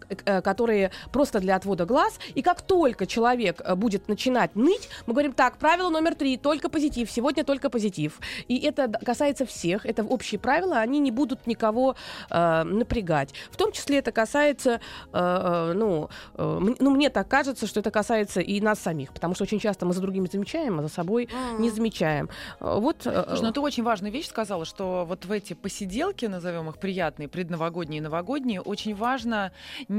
которые 0.08 0.90
просто 1.12 1.40
для 1.40 1.56
отвода 1.56 1.84
глаз. 1.84 2.18
И 2.34 2.42
как 2.42 2.62
только 2.62 3.06
человек 3.06 3.60
э, 3.64 3.74
будет 3.74 4.08
начинать 4.08 4.54
ныть, 4.56 4.88
мы 5.06 5.12
говорим, 5.12 5.32
так, 5.32 5.58
правило 5.58 5.90
номер 5.90 6.14
три, 6.14 6.36
только 6.36 6.68
позитив, 6.68 7.10
сегодня 7.10 7.44
только 7.44 7.70
позитив. 7.70 8.20
И 8.48 8.58
это 8.58 8.88
касается 9.04 9.46
всех, 9.46 9.86
это 9.86 10.04
общие 10.04 10.38
правила, 10.38 10.78
они 10.78 10.98
не 10.98 11.10
будут 11.10 11.46
никого 11.46 11.96
э, 12.30 12.62
напрягать. 12.64 13.34
В 13.50 13.56
том 13.56 13.72
числе 13.72 13.98
это 13.98 14.12
касается, 14.12 14.70
э, 14.70 14.80
э, 15.12 15.72
ну, 15.74 16.08
э, 16.34 16.60
ну, 16.78 16.90
мне 16.90 17.10
так 17.10 17.28
кажется, 17.28 17.66
что 17.66 17.80
это 17.80 17.90
касается 17.90 18.40
и 18.40 18.60
нас 18.60 18.78
самих, 18.80 19.12
потому 19.12 19.34
что 19.34 19.44
очень 19.44 19.58
часто 19.58 19.86
мы 19.86 19.92
за 19.92 20.00
другими 20.00 20.26
замечаем, 20.26 20.78
а 20.78 20.82
за 20.82 20.88
собой 20.88 21.28
не 21.58 21.70
замечаем. 21.70 22.28
Э, 22.60 22.78
Вот, 22.78 23.06
э, 23.06 23.24
Слушай, 23.28 23.42
ну 23.42 23.52
ты 23.52 23.60
очень 23.60 23.82
важную 23.82 24.12
вещь 24.12 24.28
сказала, 24.28 24.64
что 24.64 25.04
вот 25.06 25.24
в 25.24 25.32
эти 25.32 25.54
посиделки, 25.54 26.26
назовем 26.26 26.68
их 26.68 26.78
приятные, 26.78 27.28
предновогодние 27.28 27.98
и 27.98 28.02
новогодние, 28.02 28.60
очень 28.60 28.94
важно 28.94 29.52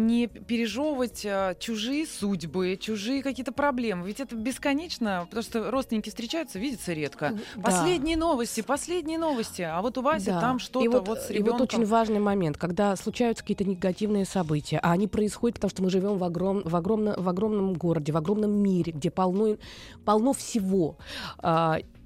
не 0.06 0.28
пережевывать 0.28 1.26
э, 1.26 1.56
чужие 1.60 2.06
судьбы, 2.06 2.78
чужие 2.80 3.22
какие-то 3.24 3.52
проблемы. 3.52 4.08
Ведь 4.08 4.20
это 4.20 4.36
бесконечно, 4.36 5.24
потому 5.26 5.44
что 5.44 5.72
родственники 5.72 6.10
встречаются, 6.10 6.60
видятся 6.60 6.94
редко. 6.94 7.38
Да. 7.56 7.62
Последние 7.62 8.18
новости, 8.18 8.62
последние 8.62 9.18
новости. 9.18 9.62
А 9.62 9.82
вот 9.82 9.98
у 9.98 10.02
Васи 10.02 10.28
Да. 10.28 10.42
там 10.42 10.58
и 10.58 10.60
что-то 10.60 10.90
вот, 10.90 11.08
вот, 11.08 11.20
с 11.20 11.30
и 11.30 11.34
ребенком. 11.34 11.60
вот 11.60 11.74
очень 11.74 11.86
важный 11.86 12.20
момент, 12.20 12.58
когда 12.58 12.96
случаются 12.96 13.44
какие-то 13.44 13.66
негативные 13.66 14.26
события, 14.26 14.80
а 14.82 14.92
они 14.92 15.08
происходят, 15.08 15.56
потому 15.56 15.70
что 15.70 15.84
мы 15.84 15.90
живем 15.90 16.18
в, 16.18 16.24
огром, 16.24 16.62
в, 16.64 16.76
огромно, 16.76 17.16
в 17.18 17.28
огромном 17.30 17.74
городе, 17.74 18.12
в 18.12 18.18
огромном 18.18 18.52
мире, 18.52 18.92
где 18.92 19.12
полно, 19.12 19.58
полно 20.06 20.34
всего. 20.34 20.98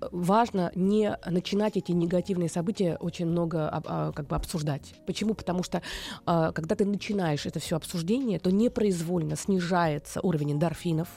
А, 0.04 0.10
важно 0.12 0.72
не 0.76 1.18
начинать 1.26 1.78
эти 1.78 1.92
негативные 1.92 2.50
события 2.50 2.98
очень 3.00 3.26
много 3.26 3.70
об- 3.70 3.86
а, 3.88 4.12
как 4.12 4.28
бы 4.28 4.36
обсуждать. 4.36 4.96
Почему? 5.06 5.34
Потому 5.34 5.63
что 5.63 5.82
а, 6.26 6.52
когда 6.52 6.76
ты 6.76 6.86
начинаешь 6.86 7.46
это 7.46 7.60
все 7.60 7.76
обсуждение, 7.76 8.39
то 8.39 8.52
непроизвольно 8.52 9.36
снижается 9.36 10.22
уровень 10.22 10.54
эндорфинов, 10.54 11.08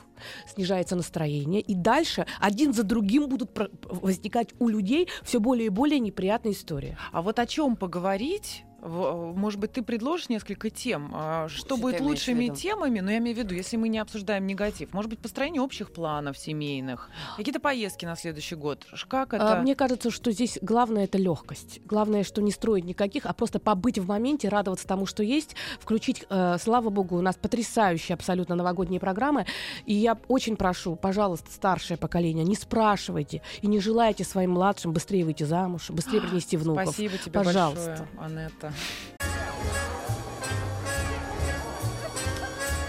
снижается 0.46 0.96
настроение, 0.96 1.60
и 1.60 1.74
дальше 1.74 2.26
один 2.40 2.72
за 2.72 2.82
другим 2.82 3.28
будут 3.28 3.50
возникать 3.84 4.54
у 4.58 4.68
людей 4.68 5.08
все 5.22 5.40
более 5.40 5.66
и 5.66 5.70
более 5.70 6.00
неприятные 6.00 6.52
истории. 6.52 6.96
А 7.12 7.22
вот 7.22 7.38
о 7.38 7.46
чем 7.46 7.76
поговорить 7.76 8.65
Может 8.86 9.60
быть, 9.60 9.72
ты 9.72 9.82
предложишь 9.82 10.28
несколько 10.28 10.70
тем? 10.70 11.10
а, 11.14 11.48
Что 11.48 11.76
будет 11.76 12.00
лучшими 12.00 12.48
темами? 12.48 13.00
Но 13.00 13.10
я 13.10 13.18
имею 13.18 13.34
в 13.36 13.38
виду, 13.38 13.54
если 13.54 13.76
мы 13.76 13.88
не 13.88 13.98
обсуждаем 13.98 14.46
негатив. 14.46 14.92
Может 14.92 15.10
быть, 15.10 15.18
построение 15.18 15.60
общих 15.60 15.92
планов 15.92 16.38
семейных, 16.38 17.10
какие-то 17.36 17.60
поездки 17.60 18.04
на 18.04 18.16
следующий 18.16 18.54
год. 18.54 18.86
Как 19.08 19.34
А, 19.34 19.36
это? 19.36 19.62
Мне 19.62 19.74
кажется, 19.74 20.10
что 20.10 20.30
здесь 20.30 20.58
главное 20.62 21.04
это 21.04 21.18
легкость. 21.18 21.80
Главное, 21.84 22.22
что 22.24 22.40
не 22.42 22.50
строить 22.52 22.84
никаких, 22.84 23.26
а 23.26 23.32
просто 23.32 23.58
побыть 23.58 23.98
в 23.98 24.06
моменте, 24.06 24.48
радоваться 24.48 24.86
тому, 24.86 25.06
что 25.06 25.22
есть, 25.22 25.56
включить, 25.80 26.24
э, 26.28 26.56
слава 26.60 26.90
богу, 26.90 27.16
у 27.16 27.22
нас 27.22 27.36
потрясающие 27.36 28.14
абсолютно 28.14 28.54
новогодние 28.54 29.00
программы. 29.00 29.46
И 29.84 29.94
я 29.94 30.18
очень 30.28 30.56
прошу, 30.56 30.96
пожалуйста, 30.96 31.50
старшее 31.50 31.96
поколение, 31.96 32.44
не 32.44 32.54
спрашивайте 32.54 33.42
и 33.62 33.66
не 33.66 33.80
желайте 33.80 34.24
своим 34.24 34.52
младшим 34.52 34.92
быстрее 34.92 35.24
выйти 35.24 35.44
замуж, 35.44 35.90
быстрее 35.90 36.20
принести 36.26 36.56
внуков. 36.56 36.84
Спасибо 36.84 37.18
тебе 37.18 37.32
Пожалуйста. 37.32 38.06
большое, 38.14 38.40
Анетта. 38.40 38.72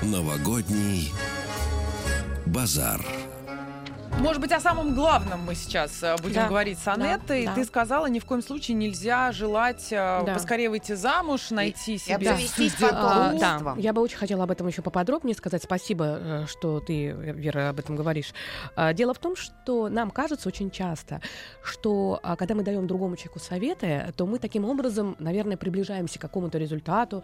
Новогодний 0.02 1.14
базар. 2.46 3.17
Может 4.20 4.42
быть, 4.42 4.52
о 4.52 4.60
самом 4.60 4.94
главном 4.96 5.42
мы 5.46 5.54
сейчас 5.56 6.02
э, 6.02 6.16
будем 6.18 6.36
Да, 6.36 6.48
говорить 6.48 6.80
с 6.80 6.84
да, 6.86 6.94
Анеттой. 6.94 7.46
да. 7.46 7.54
Ты 7.54 7.64
сказала, 7.66 8.08
ни 8.08 8.20
в 8.20 8.26
коем 8.26 8.42
случае 8.42 8.76
нельзя 8.76 9.32
желать 9.32 9.88
э, 9.92 10.24
Да. 10.26 10.34
поскорее 10.34 10.70
выйти 10.70 10.94
замуж, 10.94 11.52
найти 11.52 11.96
И 11.96 11.98
себе 12.00 12.16
обзавестись 12.16 12.74
судьбу. 12.74 12.88
потом. 12.88 13.02
А, 13.02 13.34
да, 13.40 13.76
я 13.78 13.94
бы 13.94 14.02
очень 14.02 14.18
хотела 14.18 14.44
об 14.44 14.52
этом 14.52 14.68
еще 14.68 14.82
поподробнее 14.82 15.36
сказать. 15.36 15.64
Спасибо, 15.64 16.06
э, 16.20 16.46
что 16.48 16.80
ты, 16.80 17.12
Вера, 17.12 17.70
об 17.70 17.80
этом 17.80 17.96
говоришь. 17.96 18.34
А, 18.76 18.92
Дело 18.94 19.14
в 19.14 19.20
том, 19.20 19.36
что 19.36 19.88
нам 19.88 20.10
кажется 20.10 20.50
очень 20.50 20.72
часто, 20.72 21.22
что 21.64 22.20
а, 22.24 22.36
когда 22.36 22.56
мы 22.56 22.64
даем 22.64 22.88
другому 22.88 23.16
человеку 23.18 23.40
советы, 23.40 24.12
то 24.18 24.26
мы 24.26 24.40
таким 24.40 24.66
образом, 24.66 25.16
наверное, 25.20 25.58
приближаемся 25.58 26.18
к 26.18 26.22
какому-то 26.24 26.58
результату 26.58 27.24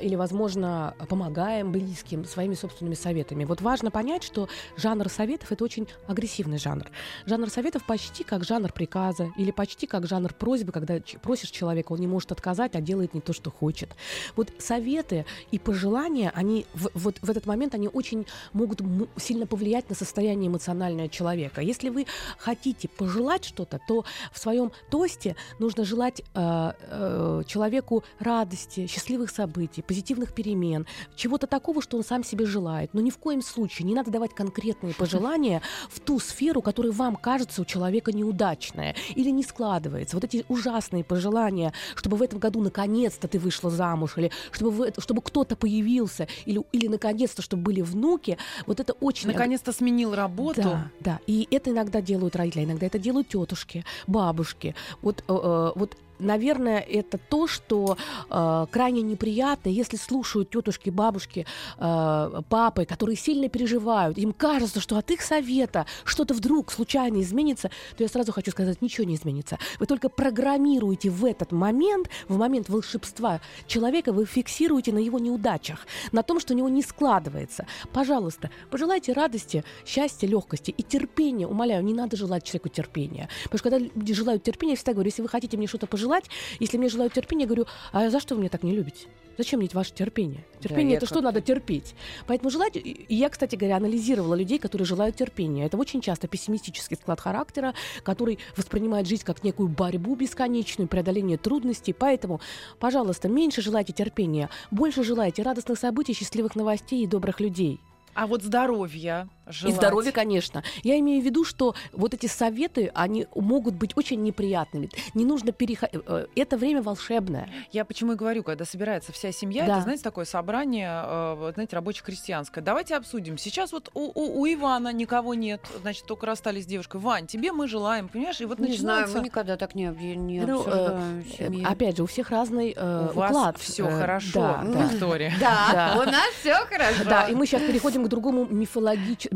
или, 0.00 0.14
возможно, 0.14 0.94
помогаем 1.08 1.72
близким 1.72 2.24
своими 2.24 2.54
собственными 2.54 2.94
советами. 2.94 3.44
Вот 3.44 3.60
важно 3.60 3.90
понять, 3.90 4.22
что 4.22 4.48
жанр 4.76 5.08
советов 5.08 5.50
это 5.52 5.64
очень 5.64 5.88
агрессивный 6.20 6.58
жанр. 6.58 6.84
Жанр 7.24 7.48
советов 7.48 7.82
почти 7.84 8.24
как 8.24 8.44
жанр 8.44 8.72
приказа 8.72 9.30
или 9.38 9.50
почти 9.50 9.86
как 9.86 10.06
жанр 10.06 10.34
просьбы, 10.34 10.70
когда 10.70 10.98
просишь 11.22 11.50
человека, 11.50 11.92
он 11.92 12.00
не 12.00 12.06
может 12.06 12.30
отказать, 12.30 12.76
а 12.76 12.80
делает 12.80 13.14
не 13.14 13.22
то, 13.22 13.32
что 13.32 13.50
хочет. 13.50 13.88
Вот 14.36 14.52
советы 14.58 15.24
и 15.50 15.58
пожелания, 15.58 16.30
они 16.34 16.66
в, 16.74 16.90
вот 16.94 17.18
в 17.22 17.30
этот 17.30 17.46
момент 17.46 17.74
они 17.74 17.88
очень 17.88 18.26
могут 18.52 18.82
сильно 19.16 19.46
повлиять 19.46 19.88
на 19.88 19.94
состояние 19.94 20.48
эмоциональное 20.48 21.08
человека. 21.08 21.62
Если 21.62 21.88
вы 21.88 22.06
хотите 22.38 22.88
пожелать 22.88 23.46
что-то, 23.46 23.80
то 23.88 24.04
в 24.32 24.38
своем 24.38 24.72
тосте 24.90 25.36
нужно 25.58 25.84
желать 25.84 26.20
э, 26.20 26.24
э, 26.34 27.42
человеку 27.46 28.04
радости, 28.18 28.86
счастливых 28.86 29.30
событий, 29.30 29.80
позитивных 29.80 30.34
перемен, 30.34 30.86
чего-то 31.16 31.46
такого, 31.46 31.80
что 31.80 31.96
он 31.96 32.04
сам 32.04 32.24
себе 32.24 32.44
желает. 32.44 32.92
Но 32.92 33.00
ни 33.00 33.10
в 33.10 33.16
коем 33.16 33.40
случае 33.40 33.88
не 33.88 33.94
надо 33.94 34.10
давать 34.10 34.34
конкретные 34.34 34.92
пожелания 34.92 35.62
в 35.88 36.00
ту 36.10 36.18
сферу, 36.18 36.60
которая 36.60 36.90
вам 36.90 37.14
кажется 37.14 37.62
у 37.62 37.64
человека 37.64 38.10
неудачная 38.10 38.96
или 39.14 39.30
не 39.30 39.44
складывается. 39.44 40.16
Вот 40.16 40.24
эти 40.24 40.44
ужасные 40.48 41.04
пожелания, 41.04 41.72
чтобы 41.94 42.16
в 42.16 42.22
этом 42.22 42.40
году 42.40 42.60
наконец-то 42.60 43.28
ты 43.28 43.38
вышла 43.38 43.70
замуж, 43.70 44.14
или 44.16 44.32
чтобы, 44.50 44.72
вы- 44.72 44.92
чтобы 44.98 45.22
кто-то 45.22 45.54
появился, 45.54 46.26
или, 46.46 46.60
или 46.72 46.88
наконец-то, 46.88 47.42
чтобы 47.42 47.62
были 47.62 47.80
внуки, 47.80 48.38
вот 48.66 48.80
это 48.80 48.92
очень... 48.94 49.28
Наконец-то 49.28 49.72
сменил 49.72 50.12
работу. 50.12 50.62
Да, 50.62 50.90
да. 50.98 51.20
И 51.28 51.46
это 51.52 51.70
иногда 51.70 52.00
делают 52.02 52.34
родители, 52.34 52.64
иногда 52.64 52.86
это 52.86 52.98
делают 52.98 53.28
тетушки, 53.28 53.84
бабушки. 54.08 54.74
Вот, 55.02 55.22
э, 55.28 55.32
э, 55.32 55.72
вот 55.76 55.96
наверное, 56.20 56.80
это 56.80 57.18
то, 57.18 57.46
что 57.46 57.96
э, 58.30 58.66
крайне 58.70 59.02
неприятно, 59.02 59.68
если 59.68 59.96
слушают 59.96 60.50
тетушки, 60.50 60.90
бабушки, 60.90 61.46
э, 61.78 62.42
папы, 62.48 62.84
которые 62.84 63.16
сильно 63.16 63.48
переживают, 63.48 64.18
им 64.18 64.32
кажется, 64.32 64.80
что 64.80 64.96
от 64.96 65.10
их 65.10 65.22
совета 65.22 65.86
что-то 66.04 66.34
вдруг 66.34 66.70
случайно 66.72 67.20
изменится, 67.20 67.70
то 67.96 68.02
я 68.02 68.08
сразу 68.08 68.32
хочу 68.32 68.50
сказать, 68.50 68.82
ничего 68.82 69.06
не 69.06 69.14
изменится. 69.14 69.58
Вы 69.78 69.86
только 69.86 70.08
программируете 70.08 71.10
в 71.10 71.24
этот 71.24 71.52
момент, 71.52 72.08
в 72.28 72.36
момент 72.36 72.68
волшебства 72.68 73.40
человека, 73.66 74.12
вы 74.12 74.26
фиксируете 74.26 74.92
на 74.92 74.98
его 74.98 75.18
неудачах, 75.18 75.86
на 76.12 76.22
том, 76.22 76.40
что 76.40 76.54
у 76.54 76.56
него 76.56 76.68
не 76.68 76.82
складывается. 76.82 77.66
Пожалуйста, 77.92 78.50
пожелайте 78.70 79.12
радости, 79.12 79.64
счастья, 79.86 80.26
легкости 80.26 80.70
и 80.70 80.82
терпения. 80.82 81.46
Умоляю, 81.46 81.84
не 81.84 81.94
надо 81.94 82.16
желать 82.16 82.44
человеку 82.44 82.68
терпения. 82.68 83.28
Потому 83.44 83.58
что 83.58 83.70
когда 83.70 83.78
люди 83.78 84.14
желают 84.14 84.42
терпения, 84.42 84.72
я 84.72 84.76
всегда 84.76 84.92
говорю, 84.92 85.08
если 85.08 85.22
вы 85.22 85.28
хотите 85.28 85.56
мне 85.56 85.66
что-то 85.66 85.86
пожелать, 85.86 86.09
если 86.58 86.76
мне 86.76 86.88
желают 86.88 87.12
терпения, 87.12 87.42
я 87.42 87.46
говорю, 87.48 87.66
а 87.92 88.10
за 88.10 88.20
что 88.20 88.34
вы 88.34 88.40
меня 88.40 88.50
так 88.50 88.62
не 88.62 88.72
любите? 88.72 89.08
Зачем 89.40 89.60
мне 89.60 89.70
ваше 89.72 89.94
терпение? 89.94 90.44
Терпение 90.60 90.92
я 90.92 90.96
это 90.98 91.06
что 91.06 91.22
надо 91.22 91.40
терпеть? 91.40 91.94
Поэтому 92.26 92.50
желать... 92.50 92.76
И 92.76 93.06
я, 93.08 93.30
кстати 93.30 93.56
говоря, 93.56 93.76
анализировала 93.76 94.34
людей, 94.34 94.58
которые 94.58 94.84
желают 94.84 95.16
терпения. 95.16 95.64
Это 95.64 95.78
очень 95.78 96.02
часто 96.02 96.28
пессимистический 96.28 96.96
склад 96.96 97.20
характера, 97.20 97.72
который 98.02 98.38
воспринимает 98.54 99.06
жизнь 99.06 99.24
как 99.24 99.42
некую 99.42 99.68
борьбу 99.68 100.14
бесконечную, 100.14 100.88
преодоление 100.88 101.38
трудностей. 101.38 101.94
Поэтому, 101.94 102.42
пожалуйста, 102.78 103.30
меньше 103.30 103.62
желайте 103.62 103.94
терпения, 103.94 104.50
больше 104.70 105.04
желайте 105.04 105.42
радостных 105.42 105.78
событий, 105.78 106.12
счастливых 106.12 106.54
новостей 106.54 107.04
и 107.04 107.06
добрых 107.06 107.40
людей. 107.40 107.80
А 108.12 108.26
вот 108.26 108.42
здоровья 108.42 109.28
желать. 109.52 109.74
И 109.74 109.76
здоровье, 109.76 110.12
конечно. 110.12 110.62
Я 110.82 110.98
имею 110.98 111.22
в 111.22 111.24
виду, 111.24 111.44
что 111.44 111.74
вот 111.92 112.14
эти 112.14 112.26
советы, 112.26 112.90
они 112.94 113.26
могут 113.34 113.74
быть 113.74 113.96
очень 113.96 114.22
неприятными. 114.22 114.88
Не 115.14 115.24
нужно 115.24 115.52
переходить. 115.52 116.00
Это 116.36 116.56
время 116.56 116.82
волшебное. 116.82 117.48
Я 117.72 117.84
почему 117.84 118.12
и 118.12 118.16
говорю, 118.16 118.42
когда 118.42 118.64
собирается 118.64 119.12
вся 119.12 119.32
семья, 119.32 119.66
Да. 119.66 119.72
это, 119.74 119.82
знаете, 119.82 120.02
такое 120.02 120.24
собрание, 120.24 120.90
э, 121.04 121.50
знаете, 121.54 121.76
рабоче-крестьянское. 121.76 122.60
Давайте 122.62 122.96
обсудим. 122.96 123.38
Сейчас 123.38 123.72
вот 123.72 123.90
у, 123.94 124.10
у- 124.14 124.40
у 124.40 124.46
Ивана 124.46 124.92
никого 124.92 125.34
нет, 125.34 125.60
значит, 125.80 126.04
только 126.06 126.26
расстались 126.26 126.64
с 126.64 126.66
девушкой. 126.66 127.00
Вань, 127.00 127.26
тебе 127.26 127.52
мы 127.52 127.68
желаем, 127.68 128.08
понимаешь? 128.08 128.40
И 128.40 128.44
вот 128.44 128.58
Не 128.58 128.76
знаю, 128.76 129.00
начинается... 129.02 129.18
мы 129.18 129.24
никогда 129.24 129.56
так 129.56 129.74
не, 129.74 129.84
не 130.16 130.40
Ну, 130.40 130.58
э, 130.58 130.60
обсуждаем 130.60 131.20
Э, 131.20 131.36
семьи. 131.38 131.64
Опять 131.64 131.96
же, 131.96 132.02
у 132.02 132.06
всех 132.06 132.30
разный 132.30 132.74
э, 132.76 133.08
У 133.14 133.18
вас 133.18 133.30
уклад. 133.30 133.58
все 133.58 133.86
Э, 133.88 133.98
хорошо, 133.98 134.40
Да, 134.40 134.62
да. 134.64 134.82
Виктория. 134.86 135.32
Да, 135.40 135.94
у 135.96 136.04
нас 136.04 136.30
все 136.40 136.54
хорошо. 136.66 137.04
Да, 137.04 137.28
и 137.28 137.34
мы 137.34 137.46
сейчас 137.46 137.62
переходим 137.62 138.04
к 138.04 138.08
другому 138.08 138.46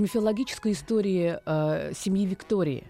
мифологич- 0.05 0.45
мифологической 0.45 0.73
истории 0.73 1.39
э, 1.45 1.93
семьи 1.95 2.27
Виктории. 2.27 2.85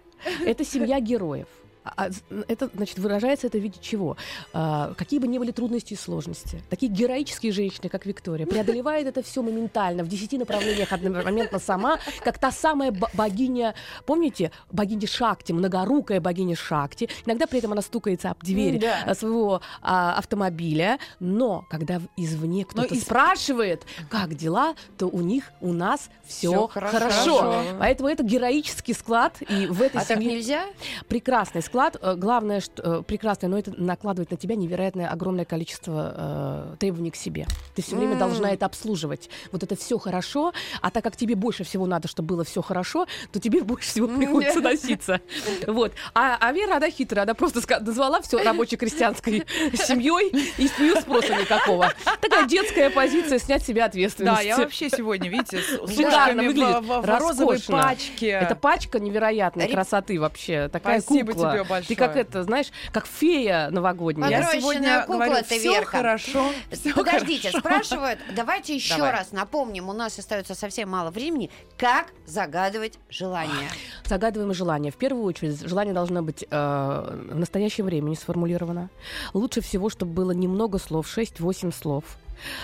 Это 0.45 0.63
семья 0.63 0.99
героев. 0.99 1.47
А, 1.85 2.07
а, 2.07 2.09
это, 2.47 2.69
значит, 2.73 2.97
выражается 2.97 3.45
это 3.47 3.59
в 3.59 3.61
виде 3.61 3.77
чего? 3.79 4.17
А, 4.53 4.93
какие 4.97 5.19
бы 5.19 5.27
ни 5.27 5.37
были 5.37 5.51
трудности 5.51 5.93
и 5.93 5.95
сложности, 5.95 6.63
такие 6.69 6.91
героические 6.91 7.51
женщины, 7.51 7.89
как 7.89 8.05
Виктория, 8.07 8.47
преодолевает 8.47 9.05
это 9.07 9.21
все 9.21 9.41
моментально, 9.43 10.03
в 10.03 10.07
десяти 10.07 10.37
направлениях 10.39 10.91
одномоментно 10.91 11.59
сама, 11.59 11.99
как 12.23 12.39
та 12.39 12.51
самая 12.51 12.91
бо- 12.91 13.09
богиня, 13.13 13.75
помните, 14.07 14.51
богиня 14.71 15.07
Шакти, 15.07 15.51
многорукая 15.51 16.19
богиня 16.19 16.55
Шакти. 16.55 17.07
Иногда 17.25 17.45
при 17.45 17.59
этом 17.59 17.71
она 17.73 17.81
стукается 17.83 18.31
об 18.31 18.39
дверь 18.43 18.79
Да. 18.79 19.03
а, 19.05 19.13
своего 19.13 19.61
а, 19.81 20.15
автомобиля, 20.17 20.97
но 21.19 21.65
когда 21.69 22.01
извне 22.17 22.65
кто-то 22.65 22.95
спрашивает, 22.95 23.83
как 24.09 24.33
дела, 24.33 24.73
то 24.97 25.05
у 25.07 25.21
них, 25.21 25.51
у 25.61 25.71
нас 25.71 26.09
все 26.25 26.67
хорошо. 26.67 26.97
хорошо. 26.97 27.63
Поэтому 27.79 28.09
это 28.09 28.23
героический 28.23 28.93
склад, 28.93 29.37
и 29.47 29.67
в 29.67 29.81
этой 29.81 30.01
А 30.01 30.05
так 30.05 30.17
нельзя? 30.17 30.63
прекрасный 31.07 31.61
склад. 31.61 31.74
Э, 31.75 32.15
Главное, 32.15 32.61
что 32.61 32.99
э, 32.99 33.03
прекрасное, 33.03 33.49
но 33.49 33.57
это 33.59 33.71
накладывает 33.77 34.31
на 34.31 34.37
тебя 34.37 34.55
невероятное 34.55 35.09
огромное 35.09 35.45
количество 35.45 36.13
э, 36.15 36.75
требований 36.79 37.11
к 37.11 37.15
себе. 37.15 37.45
Ты 37.75 37.81
все 37.81 37.95
время 37.95 38.13
М. 38.13 38.19
должна 38.19 38.51
это 38.51 38.65
обслуживать. 38.65 39.29
Вот 39.51 39.63
это 39.63 39.75
все 39.75 39.97
хорошо, 39.99 40.53
а 40.81 40.89
так 40.89 41.03
как 41.03 41.15
тебе 41.17 41.35
больше 41.35 41.63
всего 41.63 41.85
надо, 41.85 42.07
чтобы 42.07 42.27
было 42.29 42.43
все 42.43 42.61
хорошо, 42.61 43.07
то 43.31 43.39
тебе 43.39 43.61
больше 43.61 43.89
всего 43.89 44.07
приходится 44.07 44.61
носиться. 44.61 45.21
Вот. 45.67 45.91
А, 46.13 46.37
а 46.39 46.51
Вера, 46.53 46.77
она 46.77 46.89
хитрая, 46.89 47.23
она 47.23 47.33
просто 47.33 47.61
назвала 47.81 48.21
все 48.21 48.41
рабоче-крестьянской 48.41 49.45
семьей 49.73 50.29
и 50.57 50.67
с 50.67 50.79
нее 50.79 50.95
спроса 51.01 51.33
никакого. 51.35 51.91
Такая 52.21 52.47
детская 52.47 52.89
позиция 52.89 53.39
снять 53.39 53.63
себя 53.65 53.85
ответственность. 53.85 54.37
Да, 54.37 54.41
я 54.41 54.57
вообще 54.57 54.89
сегодня, 54.89 55.29
видите, 55.29 55.59
с 55.59 55.67
Шикарно 55.93 56.43
ушками 56.43 56.43
в, 56.43 56.47
выглядит, 56.47 56.83
в- 56.83 57.01
в 57.01 57.05
розовой 57.05 57.59
пачке. 57.67 58.27
Это 58.29 58.55
пачка 58.55 58.99
невероятной 58.99 59.67
красоты 59.67 60.19
вообще. 60.19 60.69
Такая 60.69 61.01
Спасибо 61.01 61.33
кукла. 61.33 61.51
тебе 61.51 61.63
Ты 61.65 61.69
большое. 61.69 61.97
как 61.97 62.15
это, 62.15 62.43
знаешь, 62.43 62.67
как 62.91 63.05
фея 63.07 63.69
новогодняя. 63.69 64.29
Я 64.29 64.51
сегодня 64.51 65.01
кукла 65.01 65.25
говорю, 65.25 65.45
ты, 65.47 65.59
все 65.59 65.73
Верка. 65.73 65.91
хорошо, 65.91 66.51
всё 66.71 66.93
Подождите, 66.95 67.49
хорошо». 67.51 67.59
спрашивают, 67.59 68.19
давайте 68.35 68.75
еще 68.75 68.95
Давай. 68.97 69.11
раз 69.11 69.31
напомним, 69.31 69.89
у 69.89 69.93
нас 69.93 70.17
остается 70.17 70.55
совсем 70.55 70.89
мало 70.89 71.11
времени, 71.11 71.49
как 71.77 72.07
загадывать 72.25 72.99
желание. 73.09 73.69
Загадываем 74.05 74.53
желание. 74.53 74.91
В 74.91 74.95
первую 74.97 75.23
очередь, 75.25 75.59
желание 75.61 75.93
должно 75.93 76.21
быть 76.21 76.45
э, 76.49 77.27
в 77.31 77.35
настоящее 77.37 77.85
времени 77.85 78.15
сформулировано. 78.15 78.89
Лучше 79.33 79.61
всего, 79.61 79.89
чтобы 79.89 80.13
было 80.13 80.31
немного 80.31 80.77
слов, 80.79 81.07
6-8 81.15 81.73
слов. 81.73 82.03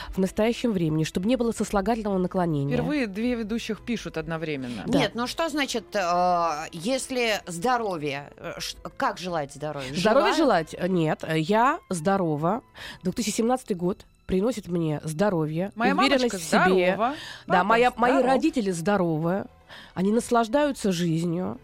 В 0.09 0.17
настоящем 0.17 0.71
времени, 0.71 1.03
чтобы 1.03 1.27
не 1.27 1.35
было 1.35 1.51
сослагательного 1.51 2.17
наклонения. 2.17 2.75
Впервые 2.75 3.07
две 3.07 3.35
ведущих 3.35 3.81
пишут 3.81 4.17
одновременно. 4.17 4.83
Да. 4.87 4.99
Нет, 4.99 5.11
ну 5.15 5.27
что 5.27 5.47
значит, 5.49 5.95
э, 5.95 6.65
если 6.73 7.41
здоровье, 7.47 8.31
э, 8.37 8.53
ш- 8.59 8.77
как 8.97 9.17
желать 9.17 9.53
здоровья? 9.53 9.93
Здоровье 9.95 10.33
Желаю. 10.33 10.67
желать? 10.69 10.75
Нет, 10.89 11.23
я 11.35 11.79
здорова. 11.89 12.61
2017 13.03 13.75
год 13.75 14.05
приносит 14.25 14.67
мне 14.67 15.01
здоровье, 15.03 15.71
Моя 15.75 15.93
уверенность 15.95 16.35
в 16.35 16.43
себе. 16.43 16.93
здорова. 16.93 17.15
Да, 17.47 17.63
моя, 17.63 17.91
мои 17.97 18.11
здоров. 18.13 18.27
родители 18.31 18.71
здоровы, 18.71 19.45
они 19.93 20.11
наслаждаются 20.11 20.91
жизнью. 20.91 21.59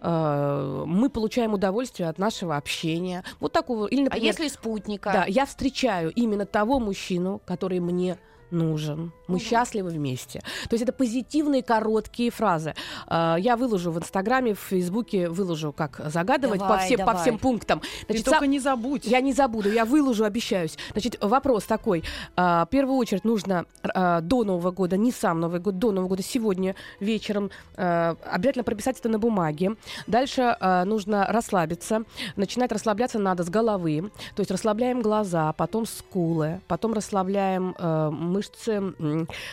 Э, 0.00 0.84
Мы 0.86 1.10
получаем 1.10 1.54
удовольствие 1.54 2.08
от 2.08 2.18
нашего 2.18 2.56
общения. 2.56 3.24
Вот 3.38 3.52
такого. 3.52 3.86
Или, 3.86 4.02
А 4.02 4.04
например, 4.04 4.26
если 4.26 4.48
спутника? 4.48 5.10
да, 5.12 5.24
я 5.26 5.46
встречаю 5.46 6.10
именно 6.10 6.46
того 6.46 6.78
мужчину, 6.80 7.40
который 7.44 7.80
мне 7.80 8.18
нужен. 8.50 9.12
Мы 9.28 9.36
Мгм. 9.36 9.44
счастливы 9.44 9.90
вместе. 9.90 10.40
То 10.68 10.74
есть 10.74 10.82
это 10.82 10.92
позитивные 10.92 11.62
короткие 11.62 12.30
фразы. 12.30 12.74
Э, 13.08 13.36
Я 13.38 13.56
выложу 13.56 13.90
в 13.92 13.98
Инстаграме, 13.98 14.54
в 14.54 14.58
Фейсбуке 14.58 15.28
выложу, 15.28 15.72
как 15.72 16.00
загадывать 16.06 16.60
по, 16.60 16.66
Давай, 16.68 16.84
всем, 16.86 17.00
по 17.00 17.06
давай. 17.06 17.22
всем 17.22 17.38
пунктам. 17.38 17.80
Ты 17.80 17.86
Значит, 18.08 18.24
только 18.24 18.44
са- 18.44 18.48
не 18.48 18.58
забудь. 18.60 19.04
я 19.06 19.20
не 19.20 19.32
забуду, 19.32 19.70
я 19.70 19.84
выложу, 19.84 20.24
обещаюсь. 20.24 20.76
Значит, 20.92 21.16
вопрос 21.20 21.64
такой. 21.64 22.02
А, 22.36 22.64
В 22.66 22.68
первую 22.68 22.96
очередь 22.98 23.24
нужно 23.24 23.64
а, 23.82 24.20
до 24.20 24.44
Нового 24.44 24.70
года, 24.70 24.96
не 24.96 25.12
сам 25.12 25.40
Новый 25.40 25.60
год, 25.60 25.78
до 25.78 25.92
Нового 25.92 26.08
года, 26.10 26.22
сегодня 26.22 26.74
вечером 27.00 27.50
а, 27.76 28.16
обязательно 28.30 28.64
прописать 28.64 28.98
это 28.98 29.08
на 29.08 29.18
бумаге. 29.18 29.76
Дальше 30.06 30.56
а, 30.60 30.84
нужно 30.84 31.26
расслабиться. 31.26 32.02
Начинать 32.36 32.72
расслабляться 32.72 33.18
надо 33.18 33.44
с 33.44 33.48
головы. 33.48 34.10
То 34.34 34.40
есть 34.40 34.50
расслабляем 34.50 35.02
глаза, 35.02 35.52
потом 35.54 35.86
скулы, 35.86 36.60
потом 36.68 36.92
расслабляем 36.92 37.74
а, 37.78 38.10
мышцы 38.40 38.94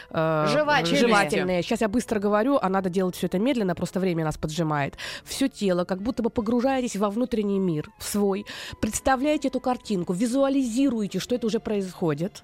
а, 0.09 0.47
Жевательные. 0.47 0.99
жевательные. 1.01 1.61
Сейчас 1.63 1.81
я 1.81 1.89
быстро 1.89 2.19
говорю, 2.19 2.57
а 2.61 2.69
надо 2.69 2.89
делать 2.89 3.15
все 3.15 3.27
это 3.27 3.37
медленно, 3.39 3.75
просто 3.75 3.99
время 3.99 4.23
нас 4.23 4.37
поджимает. 4.37 4.95
Все 5.25 5.47
тело, 5.49 5.83
как 5.83 6.01
будто 6.01 6.23
бы 6.23 6.29
погружаетесь 6.29 6.95
во 6.95 7.09
внутренний 7.09 7.59
мир, 7.59 7.89
в 7.99 8.03
свой. 8.05 8.45
Представляете 8.79 9.49
эту 9.49 9.59
картинку, 9.59 10.13
визуализируете, 10.13 11.19
что 11.19 11.35
это 11.35 11.47
уже 11.47 11.59
происходит. 11.59 12.43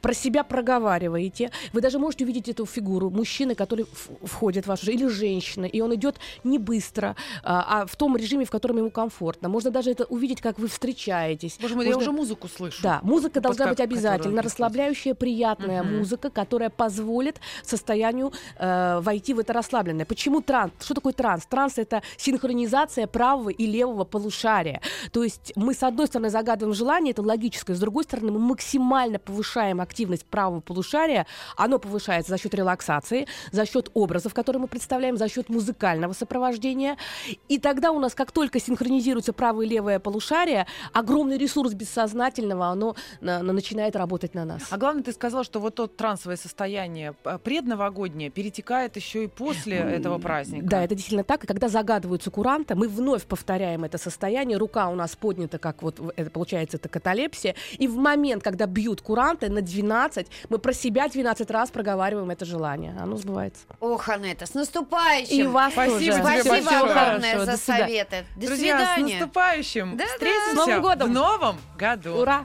Про 0.00 0.14
себя 0.14 0.44
проговариваете. 0.44 1.50
Вы 1.72 1.80
даже 1.80 1.98
можете 1.98 2.24
увидеть 2.24 2.48
эту 2.48 2.64
фигуру 2.66 3.10
мужчины, 3.10 3.54
который 3.54 3.86
входит 4.22 4.64
в 4.64 4.68
вашу 4.68 4.86
жизнь, 4.86 4.92
или 5.00 5.08
женщины, 5.08 5.66
и 5.66 5.80
он 5.80 5.94
идет 5.94 6.16
не 6.44 6.58
быстро, 6.58 7.16
а, 7.42 7.82
а 7.82 7.86
в 7.86 7.96
том 7.96 8.16
режиме, 8.16 8.44
в 8.44 8.50
котором 8.50 8.78
ему 8.78 8.90
комфортно. 8.90 9.48
Можно 9.48 9.70
даже 9.70 9.90
это 9.90 10.04
увидеть, 10.04 10.40
как 10.40 10.58
вы 10.58 10.68
встречаетесь. 10.68 11.58
Боже 11.60 11.74
мой, 11.74 11.86
я 11.86 11.92
Можно- 11.94 12.10
уже 12.10 12.12
музыку 12.16 12.48
слышу. 12.48 12.82
да, 12.82 13.00
музыка 13.02 13.36
Вот 13.36 13.42
должна 13.44 13.68
быть 13.68 13.80
обязательно. 13.80 14.42
Расслабляющая, 14.42 15.14
приятная 15.14 15.81
Мгм. 15.82 15.98
музыка, 15.98 16.30
которая 16.30 16.70
позволит 16.70 17.40
состоянию 17.62 18.32
э, 18.58 19.00
войти 19.00 19.34
в 19.34 19.38
это 19.38 19.52
расслабленное. 19.52 20.04
Почему 20.06 20.40
транс? 20.40 20.72
Что 20.80 20.94
такое 20.94 21.12
транс? 21.12 21.46
Транс 21.46 21.78
это 21.78 22.02
синхронизация 22.16 23.06
правого 23.06 23.50
и 23.50 23.66
левого 23.66 24.04
полушария. 24.04 24.80
То 25.12 25.22
есть 25.22 25.52
мы 25.56 25.74
с 25.74 25.82
одной 25.82 26.06
стороны 26.06 26.30
загадываем 26.30 26.74
желание, 26.74 27.12
это 27.12 27.22
логическое, 27.22 27.74
с 27.74 27.80
другой 27.80 28.04
стороны 28.04 28.32
мы 28.32 28.38
максимально 28.38 29.18
повышаем 29.18 29.80
активность 29.80 30.24
правого 30.26 30.60
полушария. 30.60 31.26
Оно 31.56 31.78
повышается 31.78 32.30
за 32.30 32.38
счет 32.38 32.54
релаксации, 32.54 33.26
за 33.52 33.66
счет 33.66 33.90
образов, 33.94 34.34
которые 34.34 34.60
мы 34.62 34.68
представляем, 34.68 35.16
за 35.16 35.28
счет 35.28 35.48
музыкального 35.48 36.12
сопровождения. 36.12 36.96
И 37.48 37.58
тогда 37.58 37.90
у 37.92 37.98
нас, 38.00 38.14
как 38.14 38.32
только 38.32 38.60
синхронизируется 38.60 39.32
правое 39.32 39.66
и 39.66 39.68
левое 39.68 39.98
полушарие, 39.98 40.66
огромный 40.92 41.38
ресурс 41.38 41.72
бессознательного, 41.74 42.66
оно 42.66 42.96
на- 43.20 43.42
на- 43.42 43.52
начинает 43.52 43.96
работать 43.96 44.34
на 44.34 44.44
нас. 44.44 44.62
А 44.70 44.76
главное, 44.78 45.02
ты 45.02 45.12
сказала, 45.12 45.44
что 45.44 45.60
вот 45.60 45.71
то 45.72 45.86
трансовое 45.86 46.36
состояние 46.36 47.14
э, 47.24 47.38
предновогоднее 47.42 48.30
перетекает 48.30 48.96
еще 48.96 49.24
и 49.24 49.26
после 49.26 49.78
этого 49.78 50.18
праздника. 50.18 50.66
Да, 50.66 50.82
это 50.84 50.94
действительно 50.94 51.24
так. 51.24 51.44
И 51.44 51.46
когда 51.46 51.68
загадываются 51.68 52.30
куранта, 52.30 52.76
мы 52.76 52.88
вновь 52.88 53.24
повторяем 53.24 53.84
это 53.84 53.98
состояние. 53.98 54.58
Рука 54.58 54.88
у 54.88 54.94
нас 54.94 55.16
поднята, 55.16 55.58
как 55.58 55.82
вот 55.82 56.00
это 56.16 56.30
получается, 56.30 56.76
это 56.76 56.88
каталепсия. 56.88 57.54
И 57.78 57.88
в 57.88 57.96
момент, 57.96 58.42
когда 58.42 58.66
бьют 58.66 59.00
куранты 59.02 59.48
на 59.50 59.62
12, 59.62 60.26
мы 60.48 60.58
про 60.58 60.72
себя 60.72 61.08
12 61.08 61.50
раз 61.50 61.70
проговариваем 61.70 62.30
это 62.30 62.44
желание. 62.44 62.94
Оно 63.00 63.16
сбывается. 63.16 63.64
Ох, 63.80 64.08
Анетта, 64.08 64.46
с 64.46 64.54
наступающим! 64.54 65.40
И 65.40 65.42
вас 65.46 65.72
Спасибо 65.72 65.98
тоже. 65.98 66.04
тебе 66.12 66.22
Спасибо 66.22 66.54
большое. 66.70 66.80
огромное 66.80 67.38
за 67.40 67.46
До 67.46 67.56
советы. 67.56 68.24
До 68.36 68.46
Друзья, 68.46 68.78
с 68.78 68.94
свидания. 68.94 69.18
наступающим! 69.18 69.96
Да-да. 69.96 70.10
Встретимся 70.12 70.50
С 70.50 70.54
Новым 70.54 70.82
годом! 70.82 71.10
в 71.10 71.12
новом 71.12 71.56
году! 71.78 72.14
Ура! 72.20 72.44